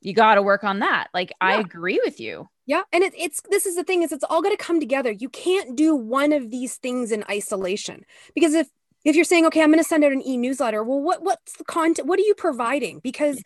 [0.00, 1.08] you got to work on that.
[1.14, 1.34] Like, yeah.
[1.40, 2.48] I agree with you.
[2.66, 2.82] Yeah.
[2.92, 5.12] And it, it's, this is the thing is it's all going to come together.
[5.12, 8.68] You can't do one of these things in isolation because if,
[9.04, 11.64] if you're saying, okay, I'm going to send out an e-newsletter, well, what, what's the
[11.64, 12.08] content?
[12.08, 13.00] What are you providing?
[13.00, 13.42] Because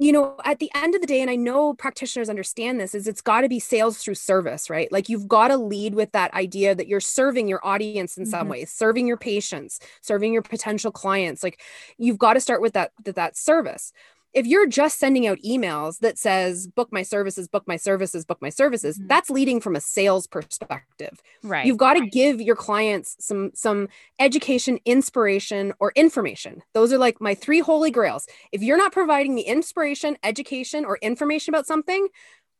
[0.00, 3.06] you know at the end of the day and i know practitioners understand this is
[3.06, 6.32] it's got to be sales through service right like you've got to lead with that
[6.32, 8.30] idea that you're serving your audience in mm-hmm.
[8.30, 11.60] some ways serving your patients serving your potential clients like
[11.98, 13.92] you've got to start with that that, that service
[14.32, 18.40] if you're just sending out emails that says book my services book my services book
[18.40, 19.08] my services mm-hmm.
[19.08, 21.20] that's leading from a sales perspective.
[21.42, 26.62] Right you've got to give your clients some some education inspiration or information.
[26.74, 28.26] Those are like my three holy grails.
[28.52, 32.08] If you're not providing the inspiration education or information about something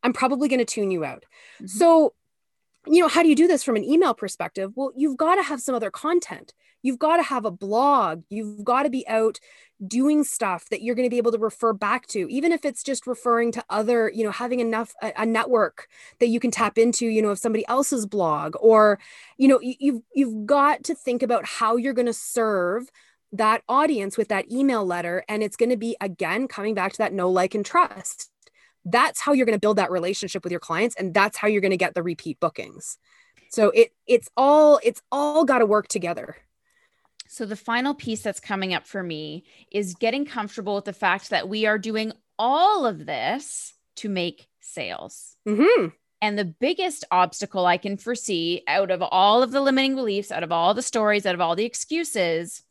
[0.02, 1.24] i'm probably going to tune you out.
[1.56, 1.66] Mm-hmm.
[1.66, 2.14] so
[2.86, 4.72] you know how do you do this from an email perspective?
[4.74, 6.52] Well you've got to have some other content
[6.82, 8.22] you've got to have a blog.
[8.28, 9.38] You've got to be out
[9.86, 12.82] doing stuff that you're going to be able to refer back to even if it's
[12.82, 16.76] just referring to other you know having enough a, a network that you can tap
[16.76, 18.98] into you know of somebody else's blog or
[19.38, 22.90] you know you, you've you've got to think about how you're going to serve
[23.32, 26.98] that audience with that email letter and it's going to be again coming back to
[26.98, 28.30] that know like and trust.
[28.84, 31.60] That's how you're going to build that relationship with your clients and that's how you're
[31.60, 32.98] going to get the repeat bookings.
[33.50, 36.36] So it it's all it's all got to work together
[37.32, 41.30] so, the final piece that's coming up for me is getting comfortable with the fact
[41.30, 42.10] that we are doing
[42.40, 45.36] all of this to make sales.
[45.46, 45.90] Mm-hmm.
[46.20, 50.42] And the biggest obstacle I can foresee out of all of the limiting beliefs, out
[50.42, 52.64] of all the stories, out of all the excuses,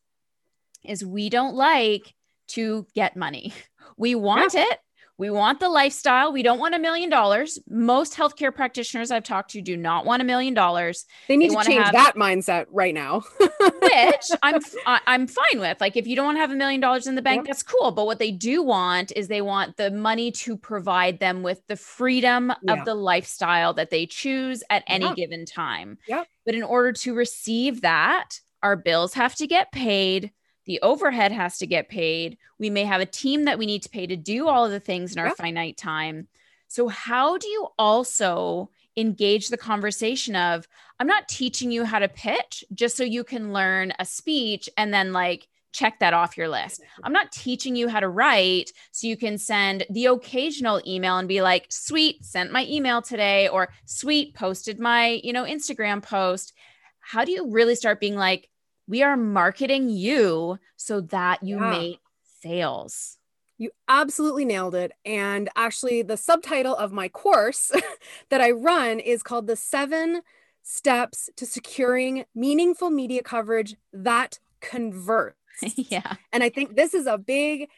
[0.84, 2.14] is we don't like
[2.49, 3.53] to get money.
[3.97, 4.64] We want yeah.
[4.70, 4.80] it,
[5.20, 6.32] we want the lifestyle.
[6.32, 7.59] We don't want a million dollars.
[7.70, 11.05] Most healthcare practitioners I've talked to do not want a million dollars.
[11.28, 13.24] They need they to change have, that mindset right now.
[13.39, 15.82] which I'm I'm fine with.
[15.82, 17.47] Like if you don't want to have a million dollars in the bank, yep.
[17.47, 17.91] that's cool.
[17.91, 21.76] But what they do want is they want the money to provide them with the
[21.76, 22.74] freedom yeah.
[22.74, 25.15] of the lifestyle that they choose at any yeah.
[25.15, 25.97] given time.
[26.07, 26.28] Yep.
[26.45, 30.32] But in order to receive that, our bills have to get paid
[30.70, 32.38] the overhead has to get paid.
[32.59, 34.80] We may have a team that we need to pay to do all of the
[34.80, 36.28] things in our finite time.
[36.67, 40.67] So, how do you also engage the conversation of,
[40.99, 44.93] I'm not teaching you how to pitch just so you can learn a speech and
[44.93, 46.84] then like check that off your list.
[47.03, 51.28] I'm not teaching you how to write so you can send the occasional email and
[51.28, 56.53] be like, sweet, sent my email today, or sweet, posted my, you know, Instagram post.
[56.99, 58.49] How do you really start being like,
[58.89, 61.69] we are marketing you so that you yeah.
[61.69, 61.99] make
[62.41, 63.17] sales.
[63.59, 64.93] You absolutely nailed it.
[65.05, 67.71] And actually, the subtitle of my course
[68.29, 70.21] that I run is called The Seven
[70.63, 75.35] Steps to Securing Meaningful Media Coverage That Converts.
[75.75, 76.15] yeah.
[76.33, 77.69] And I think this is a big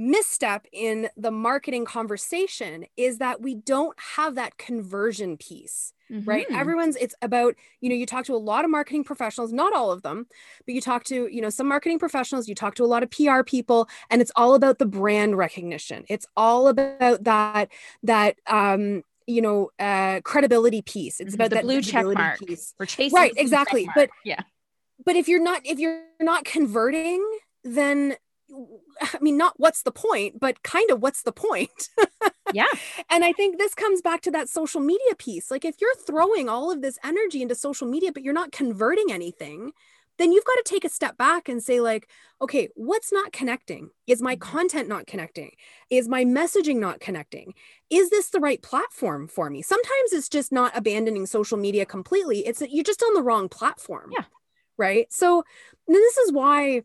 [0.00, 6.28] misstep in the marketing conversation is that we don't have that conversion piece mm-hmm.
[6.28, 9.74] right everyone's it's about you know you talk to a lot of marketing professionals not
[9.74, 10.26] all of them
[10.64, 13.10] but you talk to you know some marketing professionals you talk to a lot of
[13.10, 16.04] pr people and it's all about the brand recognition.
[16.08, 17.70] It's all about that
[18.02, 21.20] that um you know uh credibility piece.
[21.20, 21.34] It's mm-hmm.
[21.34, 22.38] about the that blue check mark.
[22.38, 22.74] piece.
[22.78, 23.88] We're chasing right exactly.
[23.94, 24.42] but yeah.
[25.04, 27.26] but if you're not if you're not converting
[27.62, 28.16] then
[29.00, 31.88] I mean, not what's the point, but kind of what's the point?
[32.52, 32.66] yeah.
[33.08, 35.50] And I think this comes back to that social media piece.
[35.50, 39.12] Like, if you're throwing all of this energy into social media, but you're not converting
[39.12, 39.72] anything,
[40.20, 42.08] then you've got to take a step back and say, like,
[42.42, 43.88] okay, what's not connecting?
[44.06, 44.50] Is my mm-hmm.
[44.50, 45.52] content not connecting?
[45.88, 47.54] Is my messaging not connecting?
[47.88, 49.62] Is this the right platform for me?
[49.62, 53.48] Sometimes it's just not abandoning social media completely, it's that you're just on the wrong
[53.48, 54.10] platform.
[54.12, 54.24] Yeah.
[54.76, 55.12] Right.
[55.12, 55.44] So,
[55.88, 56.82] this is why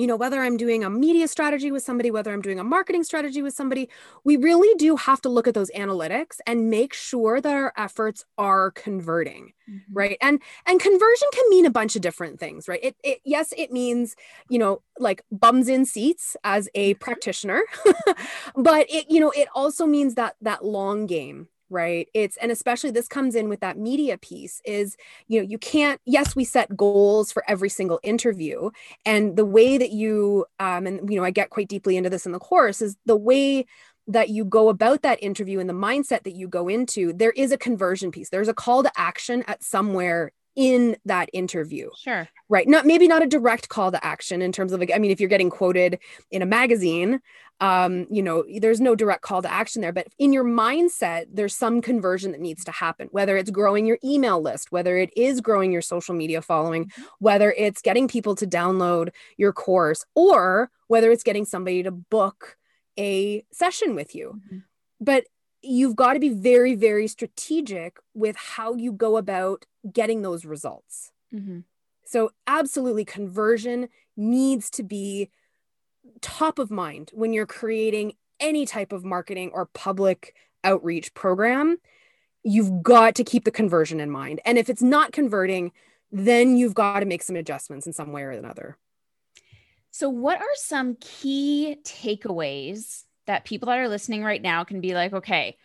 [0.00, 3.04] you know, whether I'm doing a media strategy with somebody, whether I'm doing a marketing
[3.04, 3.90] strategy with somebody,
[4.24, 8.24] we really do have to look at those analytics and make sure that our efforts
[8.38, 9.92] are converting, mm-hmm.
[9.92, 10.16] right?
[10.22, 12.80] And and conversion can mean a bunch of different things, right?
[12.82, 14.16] It, it yes, it means,
[14.48, 16.98] you know, like bums in seats as a mm-hmm.
[16.98, 17.62] practitioner,
[18.56, 22.08] but it, you know, it also means that that long game, right?
[22.14, 24.96] It's and especially this comes in with that media piece is
[25.28, 28.70] you know you can't yes we set goals for every single interview
[29.06, 32.26] and the way that you um and you know i get quite deeply into this
[32.26, 33.64] in the course is the way
[34.06, 37.52] that you go about that interview and the mindset that you go into there is
[37.52, 38.30] a conversion piece.
[38.30, 41.90] There's a call to action at somewhere in that interview.
[41.96, 42.28] Sure.
[42.48, 42.68] Right.
[42.68, 45.20] Not maybe not a direct call to action in terms of like, I mean, if
[45.20, 45.98] you're getting quoted
[46.30, 47.20] in a magazine,
[47.60, 51.54] um, you know, there's no direct call to action there, but in your mindset, there's
[51.54, 55.40] some conversion that needs to happen, whether it's growing your email list, whether it is
[55.42, 57.02] growing your social media following, mm-hmm.
[57.18, 62.56] whether it's getting people to download your course, or whether it's getting somebody to book
[62.98, 64.40] a session with you.
[64.46, 64.58] Mm-hmm.
[65.00, 65.24] But
[65.62, 71.12] you've got to be very, very strategic with how you go about getting those results.
[71.34, 71.60] Mm-hmm.
[72.04, 75.30] So, absolutely, conversion needs to be
[76.20, 80.34] top of mind when you're creating any type of marketing or public
[80.64, 81.78] outreach program.
[82.42, 84.40] You've got to keep the conversion in mind.
[84.44, 85.72] And if it's not converting,
[86.10, 88.76] then you've got to make some adjustments in some way or another.
[89.90, 94.94] So, what are some key takeaways that people that are listening right now can be
[94.94, 95.56] like, okay,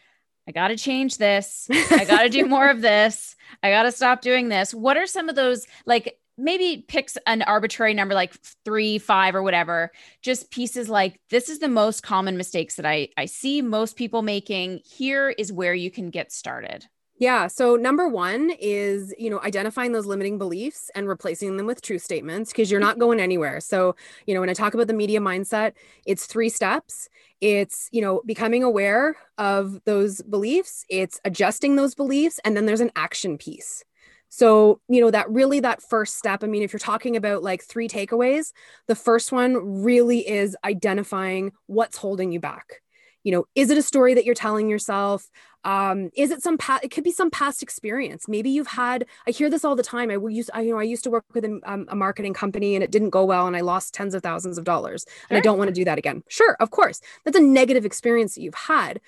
[0.47, 1.67] I got to change this.
[1.71, 3.35] I got to do more of this.
[3.63, 4.73] I got to stop doing this.
[4.73, 8.33] What are some of those like maybe picks an arbitrary number like
[8.65, 9.91] three, five, or whatever.
[10.21, 14.21] Just pieces like this is the most common mistakes that I, I see most people
[14.21, 14.81] making.
[14.85, 16.85] Here is where you can get started.
[17.17, 17.47] Yeah.
[17.47, 21.97] So number one is, you know, identifying those limiting beliefs and replacing them with true
[21.97, 22.89] statements because you're mm-hmm.
[22.89, 23.61] not going anywhere.
[23.61, 23.95] So,
[24.27, 25.73] you know, when I talk about the media mindset,
[26.05, 27.07] it's three steps.
[27.39, 32.81] It's, you know, becoming aware of those beliefs, it's adjusting those beliefs, and then there's
[32.81, 33.83] an action piece.
[34.29, 37.63] So, you know, that really that first step, I mean, if you're talking about like
[37.63, 38.51] three takeaways,
[38.87, 42.81] the first one really is identifying what's holding you back.
[43.23, 45.29] You know, is it a story that you're telling yourself?
[45.65, 48.27] Um, is it some past, it could be some past experience.
[48.27, 50.11] Maybe you've had, I hear this all the time.
[50.11, 52.75] I used, I, you know, I used to work with a, um, a marketing company
[52.75, 55.41] and it didn't go well and I lost tens of thousands of dollars and I
[55.41, 56.23] don't want to do that again.
[56.29, 56.55] Sure.
[56.59, 57.01] Of course.
[57.25, 59.01] That's a negative experience that you've had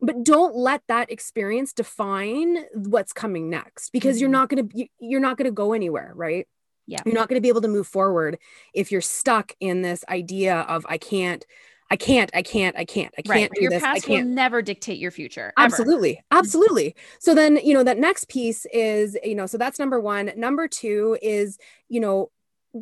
[0.00, 4.20] but don't let that experience define what's coming next because mm-hmm.
[4.20, 6.46] you're not going to you're not going to go anywhere right
[6.86, 8.38] yeah you're not going to be able to move forward
[8.74, 11.46] if you're stuck in this idea of i can't
[11.90, 13.50] I can't, I can't, I can't, I can't right.
[13.54, 13.82] do your this.
[13.82, 14.26] past I can't.
[14.26, 15.52] will never dictate your future.
[15.58, 15.66] Ever.
[15.66, 16.24] Absolutely.
[16.30, 16.96] Absolutely.
[17.20, 20.32] So then, you know, that next piece is, you know, so that's number one.
[20.36, 21.58] Number two is,
[21.88, 22.30] you know,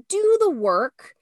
[0.09, 1.15] do the work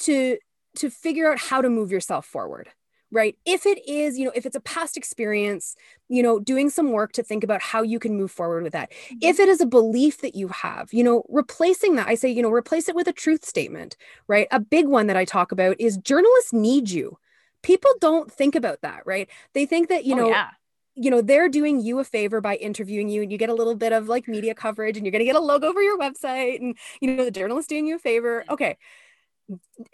[0.00, 0.38] to
[0.76, 2.68] to figure out how to move yourself forward
[3.14, 5.76] right if it is you know if it's a past experience
[6.08, 8.90] you know doing some work to think about how you can move forward with that
[8.90, 9.18] mm-hmm.
[9.22, 12.42] if it is a belief that you have you know replacing that i say you
[12.42, 15.76] know replace it with a truth statement right a big one that i talk about
[15.78, 17.16] is journalists need you
[17.64, 19.28] people don't think about that right?
[19.54, 20.50] They think that you oh, know yeah.
[20.94, 23.74] you know they're doing you a favor by interviewing you and you get a little
[23.74, 26.60] bit of like media coverage and you're going to get a logo for your website
[26.60, 28.44] and you know the journalist doing you a favor.
[28.48, 28.52] Mm.
[28.52, 28.76] Okay.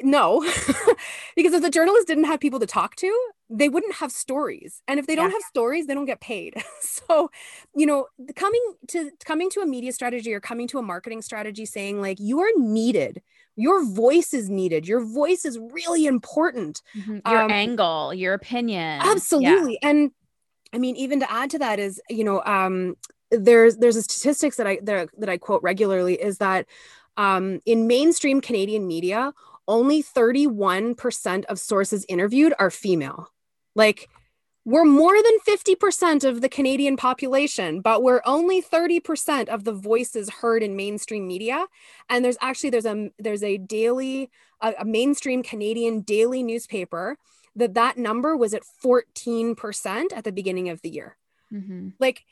[0.03, 0.45] No.
[1.37, 4.83] Because if the journalist didn't have people to talk to they wouldn't have stories.
[4.87, 6.55] And if they don't have stories they don't get paid.
[6.81, 7.31] So
[7.75, 8.07] you know
[8.37, 12.19] coming to coming to a media strategy or coming to a marketing strategy saying like
[12.21, 13.23] you are needed
[13.61, 17.19] your voice is needed your voice is really important mm-hmm.
[17.29, 19.89] your um, angle your opinion absolutely yeah.
[19.89, 20.11] and
[20.73, 22.97] i mean even to add to that is you know um
[23.31, 26.67] there's there's a statistics that i that, that i quote regularly is that
[27.21, 29.33] um, in mainstream Canadian media,
[29.69, 33.29] only 31% of sources interviewed are female.
[33.75, 34.09] Like,
[34.65, 40.29] we're more than 50% of the Canadian population, but we're only 30% of the voices
[40.29, 41.67] heard in mainstream media.
[42.09, 44.31] And there's actually there's a there's a daily
[44.61, 47.17] a, a mainstream Canadian daily newspaper
[47.57, 51.17] that that number was at 14% at the beginning of the year.
[51.53, 51.91] Mm-hmm.
[51.99, 52.25] Like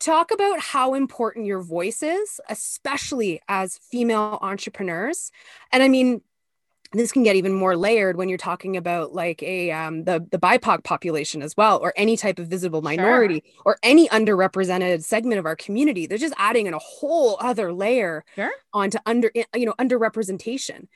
[0.00, 5.30] talk about how important your voice is, especially as female entrepreneurs.
[5.72, 6.22] And I mean,
[6.92, 10.38] this can get even more layered when you're talking about like a um, the the
[10.38, 13.62] BIPOC population as well, or any type of visible minority, sure.
[13.66, 16.06] or any underrepresented segment of our community.
[16.06, 18.52] They're just adding in a whole other layer sure.
[18.72, 20.88] onto under you know underrepresentation.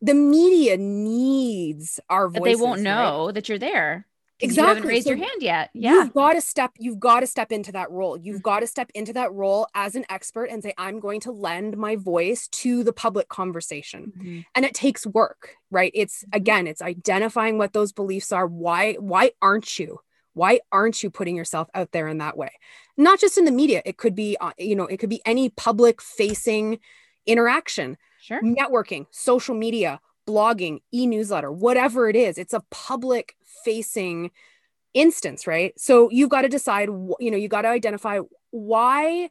[0.00, 2.40] The media needs our voices.
[2.40, 3.34] But they won't know right?
[3.34, 4.07] that you're there
[4.40, 4.62] exactly.
[4.62, 5.70] You haven't raised so your hand yet.
[5.74, 5.92] Yeah.
[5.92, 8.16] You've got to step, you've got to step into that role.
[8.16, 8.42] You've mm-hmm.
[8.42, 11.76] got to step into that role as an expert and say, I'm going to lend
[11.76, 14.12] my voice to the public conversation.
[14.16, 14.40] Mm-hmm.
[14.54, 15.92] And it takes work, right?
[15.94, 16.36] It's mm-hmm.
[16.36, 18.46] again, it's identifying what those beliefs are.
[18.46, 20.00] Why, why aren't you?
[20.34, 22.50] Why aren't you putting yourself out there in that way?
[22.96, 23.82] Not just in the media.
[23.84, 26.78] It could be, uh, you know, it could be any public facing
[27.26, 28.40] interaction, sure.
[28.42, 32.36] networking, social media, blogging, e newsletter, whatever it is.
[32.36, 34.30] It's a public facing
[34.94, 35.72] instance, right?
[35.78, 38.20] So you've got to decide, you know, you got to identify
[38.50, 39.30] why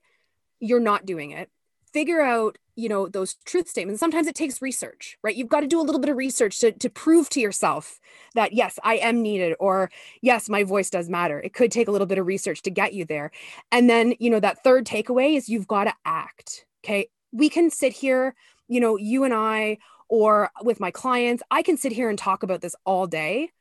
[0.60, 1.50] you're not doing it.
[1.94, 4.00] Figure out, you know, those truth statements.
[4.00, 5.36] Sometimes it takes research, right?
[5.36, 8.00] You've got to do a little bit of research to, to prove to yourself
[8.36, 9.90] that, yes, I am needed, or
[10.22, 11.40] yes, my voice does matter.
[11.40, 13.32] It could take a little bit of research to get you there.
[13.72, 16.66] And then, you know, that third takeaway is you've got to act.
[16.84, 17.10] Okay.
[17.32, 18.36] We can sit here,
[18.68, 19.80] you know, you and I,
[20.10, 23.52] or with my clients, I can sit here and talk about this all day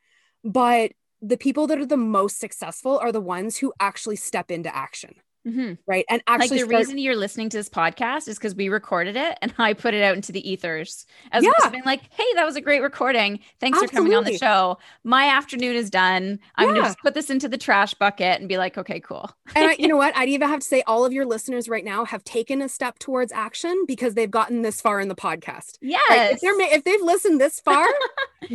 [0.47, 4.74] but the people that are the most successful are the ones who actually step into
[4.74, 5.16] action.
[5.47, 5.74] Mm-hmm.
[5.86, 6.05] Right.
[6.09, 9.16] And actually, like the start- reason you're listening to this podcast is because we recorded
[9.16, 11.70] it and I put it out into the ethers as yeah.
[11.70, 13.38] being like, hey, that was a great recording.
[13.61, 13.86] Thanks Absolutely.
[13.86, 14.78] for coming on the show.
[15.05, 16.40] My afternoon is done.
[16.57, 16.72] I'm yeah.
[16.72, 19.30] going to just put this into the trash bucket and be like, okay, cool.
[19.55, 20.16] and I, you know what?
[20.16, 22.99] I'd even have to say, all of your listeners right now have taken a step
[22.99, 25.78] towards action because they've gotten this far in the podcast.
[25.80, 26.03] Yes.
[26.11, 26.32] Right?
[26.32, 27.86] If, they're, if they've listened this far,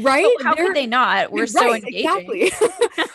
[0.01, 0.25] right?
[0.25, 1.31] Oh, how could they not?
[1.31, 2.05] We're right, so engaging.
[2.05, 2.51] Exactly.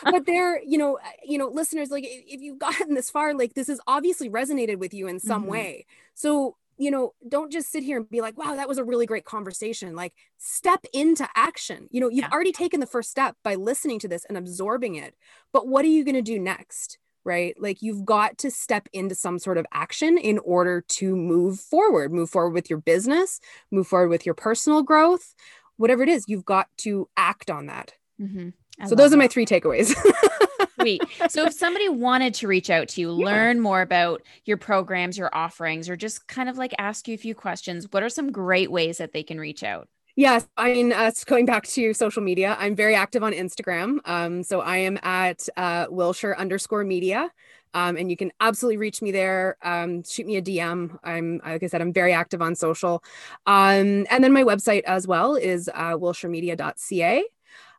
[0.03, 3.66] but they're, you know, you know, listeners, like if you've gotten this far, like this
[3.69, 5.51] is obviously resonated with you in some mm-hmm.
[5.51, 5.85] way.
[6.13, 9.05] So, you know, don't just sit here and be like, wow, that was a really
[9.05, 9.95] great conversation.
[9.95, 11.87] Like, step into action.
[11.91, 12.29] You know, you've yeah.
[12.31, 15.15] already taken the first step by listening to this and absorbing it.
[15.51, 16.99] But what are you going to do next?
[17.23, 17.55] Right.
[17.59, 22.13] Like, you've got to step into some sort of action in order to move forward,
[22.13, 23.41] move forward with your business,
[23.71, 25.33] move forward with your personal growth,
[25.77, 27.93] whatever it is, you've got to act on that.
[28.19, 28.49] Mm-hmm.
[28.85, 29.95] So, those are my three takeaways.
[30.79, 31.01] Sweet.
[31.29, 33.25] So if somebody wanted to reach out to you, yeah.
[33.25, 37.17] learn more about your programs, your offerings, or just kind of like ask you a
[37.17, 39.87] few questions, what are some great ways that they can reach out?
[40.15, 43.99] Yes, I mean, uh, going back to social media, I'm very active on Instagram.
[44.05, 47.31] Um, so I am at uh, Wilshire underscore media.
[47.73, 49.57] Um, and you can absolutely reach me there.
[49.61, 50.97] Um, shoot me a DM.
[51.03, 53.03] I'm, like I said, I'm very active on social.
[53.45, 57.23] Um, and then my website as well is uh, wilshiremedia.ca.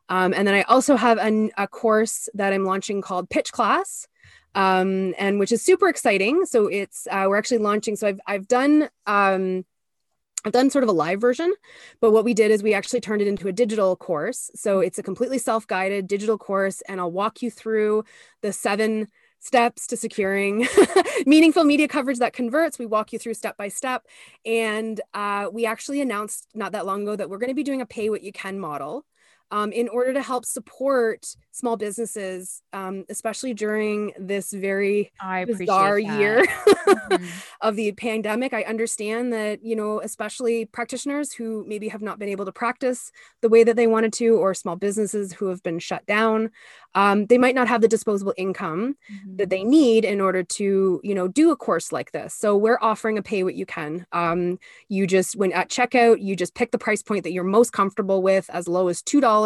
[0.09, 4.07] Um, and then I also have an, a course that I'm launching called Pitch Class,
[4.55, 6.45] um, and which is super exciting.
[6.45, 7.95] So it's uh, we're actually launching.
[7.95, 9.65] So I've I've done um,
[10.45, 11.53] I've done sort of a live version,
[12.01, 14.49] but what we did is we actually turned it into a digital course.
[14.55, 18.05] So it's a completely self-guided digital course, and I'll walk you through
[18.41, 20.67] the seven steps to securing
[21.25, 22.77] meaningful media coverage that converts.
[22.77, 24.05] We walk you through step by step.
[24.45, 27.81] And uh, we actually announced not that long ago that we're going to be doing
[27.81, 29.05] a pay what you can model
[29.51, 35.11] um, in order to help support small businesses, um, especially during this very
[35.45, 37.25] bizarre year mm-hmm.
[37.61, 38.53] of the pandemic.
[38.53, 43.11] I understand that, you know, especially practitioners who maybe have not been able to practice
[43.41, 46.51] the way that they wanted to, or small businesses who have been shut down,
[46.95, 49.37] um, they might not have the disposable income mm-hmm.
[49.37, 52.33] that they need in order to, you know, do a course like this.
[52.33, 54.05] So we're offering a pay what you can.
[54.11, 57.73] Um, you just, when at checkout, you just pick the price point that you're most
[57.73, 59.38] comfortable with, as low as $2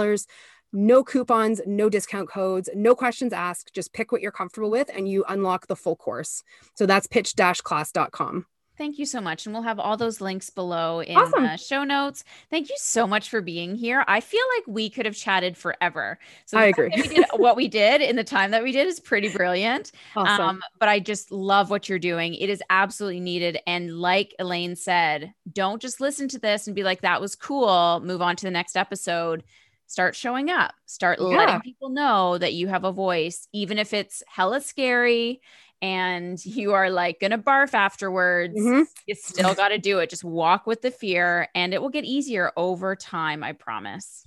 [0.73, 3.73] no coupons, no discount codes, no questions asked.
[3.73, 6.43] Just pick what you're comfortable with and you unlock the full course.
[6.73, 8.47] So that's pitch class.com.
[8.75, 9.45] Thank you so much.
[9.45, 11.43] And we'll have all those links below in awesome.
[11.43, 12.23] uh, show notes.
[12.49, 14.03] Thank you so much for being here.
[14.07, 16.17] I feel like we could have chatted forever.
[16.45, 16.91] So I agree.
[16.95, 19.91] we did what we did in the time that we did is pretty brilliant.
[20.15, 20.45] Awesome.
[20.45, 22.35] Um, but I just love what you're doing.
[22.35, 23.59] It is absolutely needed.
[23.65, 27.99] And like Elaine said, don't just listen to this and be like, that was cool.
[28.03, 29.43] Move on to the next episode
[29.87, 31.27] start showing up start yeah.
[31.27, 35.41] letting people know that you have a voice even if it's hella scary
[35.83, 38.83] and you are like gonna barf afterwards, mm-hmm.
[39.05, 40.09] you still got to do it.
[40.09, 43.43] Just walk with the fear and it will get easier over time.
[43.43, 44.25] I promise.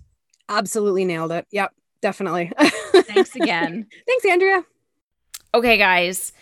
[0.49, 1.47] Absolutely nailed it.
[1.51, 2.53] Yep, definitely.
[2.59, 3.87] Thanks again.
[4.07, 4.65] Thanks, Andrea.
[5.55, 6.33] Okay, guys,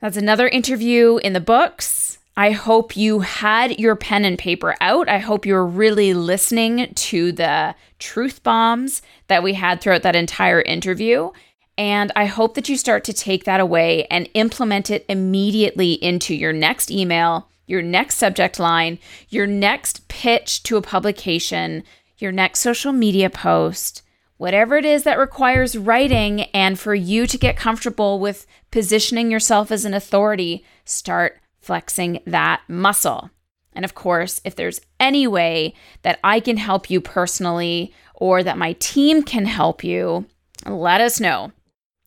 [0.00, 2.05] that's another interview in the books.
[2.38, 5.08] I hope you had your pen and paper out.
[5.08, 10.60] I hope you're really listening to the truth bombs that we had throughout that entire
[10.60, 11.30] interview.
[11.78, 16.34] And I hope that you start to take that away and implement it immediately into
[16.34, 18.98] your next email, your next subject line,
[19.30, 21.84] your next pitch to a publication,
[22.18, 24.02] your next social media post,
[24.36, 29.70] whatever it is that requires writing and for you to get comfortable with positioning yourself
[29.70, 33.30] as an authority, start flexing that muscle.
[33.72, 38.56] And of course, if there's any way that I can help you personally or that
[38.56, 40.26] my team can help you,
[40.64, 41.52] let us know.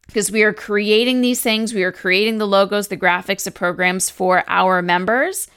[0.07, 4.09] Because we are creating these things, we are creating the logos, the graphics, the programs
[4.09, 5.47] for our members,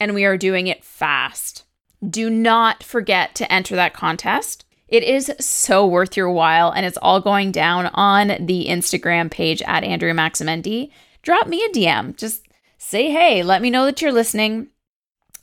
[0.00, 1.64] and we are doing it fast.
[2.08, 4.64] Do not forget to enter that contest.
[4.88, 9.60] It is so worth your while, and it's all going down on the Instagram page
[9.62, 10.88] at Andrea Maxim ND.
[11.22, 12.16] Drop me a DM.
[12.16, 12.45] Just
[12.86, 14.68] say hey, let me know that you're listening.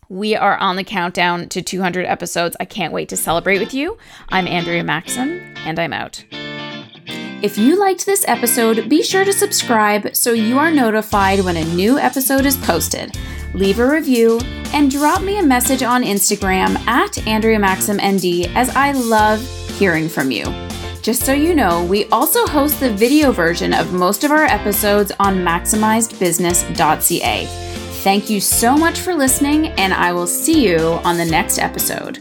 [0.08, 2.56] We are on the countdown to 200 episodes.
[2.58, 3.98] I can't wait to celebrate with you.
[4.30, 6.24] I'm Andrea Maxim, and I'm out.
[7.42, 11.66] If you liked this episode, be sure to subscribe so you are notified when a
[11.66, 13.18] new episode is posted.
[13.54, 14.40] Leave a review
[14.74, 19.46] and drop me a message on Instagram at Andrea Maxim ND as I love
[19.78, 20.46] hearing from you.
[21.04, 25.12] Just so you know, we also host the video version of most of our episodes
[25.20, 27.46] on maximizedbusiness.ca.
[28.04, 32.20] Thank you so much for listening, and I will see you on the next episode.